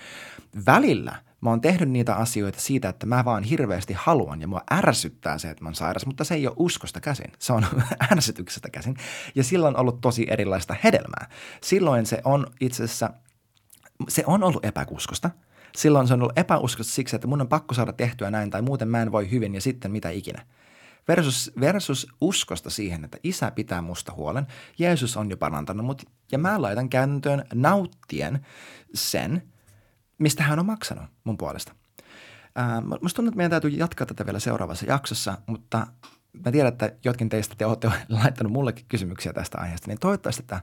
Välillä 0.66 1.22
mä 1.40 1.50
oon 1.50 1.60
tehnyt 1.60 1.90
niitä 1.90 2.14
asioita 2.14 2.60
siitä, 2.60 2.88
että 2.88 3.06
mä 3.06 3.24
vaan 3.24 3.42
hirveästi 3.42 3.94
haluan 3.96 4.40
ja 4.40 4.48
mua 4.48 4.62
ärsyttää 4.72 5.38
se, 5.38 5.50
että 5.50 5.64
mä 5.64 5.68
oon 5.68 5.74
sairas, 5.74 6.06
mutta 6.06 6.24
se 6.24 6.34
ei 6.34 6.46
ole 6.46 6.54
uskosta 6.58 7.00
käsin, 7.00 7.32
se 7.38 7.52
on 7.52 7.66
ärsytyksestä 8.12 8.70
käsin. 8.70 8.96
Ja 9.34 9.44
silloin 9.44 9.76
on 9.76 9.80
ollut 9.80 10.00
tosi 10.00 10.26
erilaista 10.30 10.76
hedelmää. 10.84 11.28
Silloin 11.62 12.06
se 12.06 12.20
on 12.24 12.46
itse 12.60 12.84
asiassa, 12.84 13.10
se 14.08 14.24
on 14.26 14.42
ollut 14.42 14.64
epäuskosta. 14.64 15.30
Silloin 15.76 16.08
se 16.08 16.14
on 16.14 16.22
ollut 16.22 16.38
epäuskosta 16.38 16.92
siksi, 16.92 17.16
että 17.16 17.28
mun 17.28 17.40
on 17.40 17.48
pakko 17.48 17.74
saada 17.74 17.92
tehtyä 17.92 18.30
näin 18.30 18.50
tai 18.50 18.62
muuten 18.62 18.88
mä 18.88 19.02
en 19.02 19.12
voi 19.12 19.30
hyvin 19.30 19.54
ja 19.54 19.60
sitten 19.60 19.90
mitä 19.90 20.10
ikinä 20.10 20.46
versus, 21.08 21.52
versus 21.60 22.06
uskosta 22.20 22.70
siihen, 22.70 23.04
että 23.04 23.18
isä 23.22 23.50
pitää 23.50 23.82
musta 23.82 24.12
huolen. 24.12 24.46
Jeesus 24.78 25.16
on 25.16 25.30
jo 25.30 25.36
parantanut 25.36 25.86
mut 25.86 26.02
ja 26.32 26.38
mä 26.38 26.62
laitan 26.62 26.88
käytäntöön 26.88 27.44
nauttien 27.54 28.46
sen, 28.94 29.42
mistä 30.18 30.42
hän 30.42 30.58
on 30.58 30.66
maksanut 30.66 31.04
mun 31.24 31.38
puolesta. 31.38 31.74
Ää, 32.54 32.80
musta 32.80 33.16
tuntuu, 33.16 33.28
että 33.28 33.36
meidän 33.36 33.50
täytyy 33.50 33.70
jatkaa 33.70 34.06
tätä 34.06 34.26
vielä 34.26 34.38
seuraavassa 34.38 34.86
jaksossa, 34.86 35.38
mutta 35.46 35.86
mä 36.44 36.52
tiedän, 36.52 36.72
että 36.72 36.92
jotkin 37.04 37.28
teistä 37.28 37.54
te 37.58 37.66
olette 37.66 37.92
laittanut 38.08 38.52
mullekin 38.52 38.86
kysymyksiä 38.88 39.32
tästä 39.32 39.58
aiheesta, 39.58 39.88
niin 39.88 39.98
toivottavasti 39.98 40.42
tämä 40.42 40.60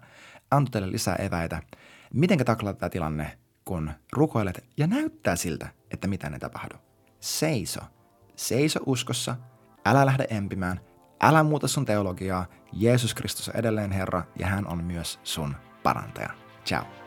antoi 0.51 0.71
teille 0.71 0.91
lisää 0.91 1.15
eväitä. 1.15 1.61
Miten 2.13 2.45
taklata 2.45 2.79
tämä 2.79 2.89
tilanne, 2.89 3.37
kun 3.65 3.91
rukoilet 4.13 4.65
ja 4.77 4.87
näyttää 4.87 5.35
siltä, 5.35 5.69
että 5.91 6.07
mitä 6.07 6.29
ne 6.29 6.39
tapahdu. 6.39 6.75
Seiso. 7.19 7.81
Seiso 8.35 8.79
uskossa– 8.85 9.35
Älä 9.87 10.05
lähde 10.05 10.27
empimään, 10.29 10.79
älä 11.21 11.43
muuta 11.43 11.67
sun 11.67 11.85
teologiaa. 11.85 12.45
Jeesus 12.73 13.13
Kristus 13.13 13.49
on 13.49 13.55
edelleen 13.55 13.91
Herra 13.91 14.23
ja 14.39 14.47
hän 14.47 14.67
on 14.67 14.83
myös 14.83 15.19
sun 15.23 15.55
parantaja. 15.83 16.29
Ciao. 16.65 17.06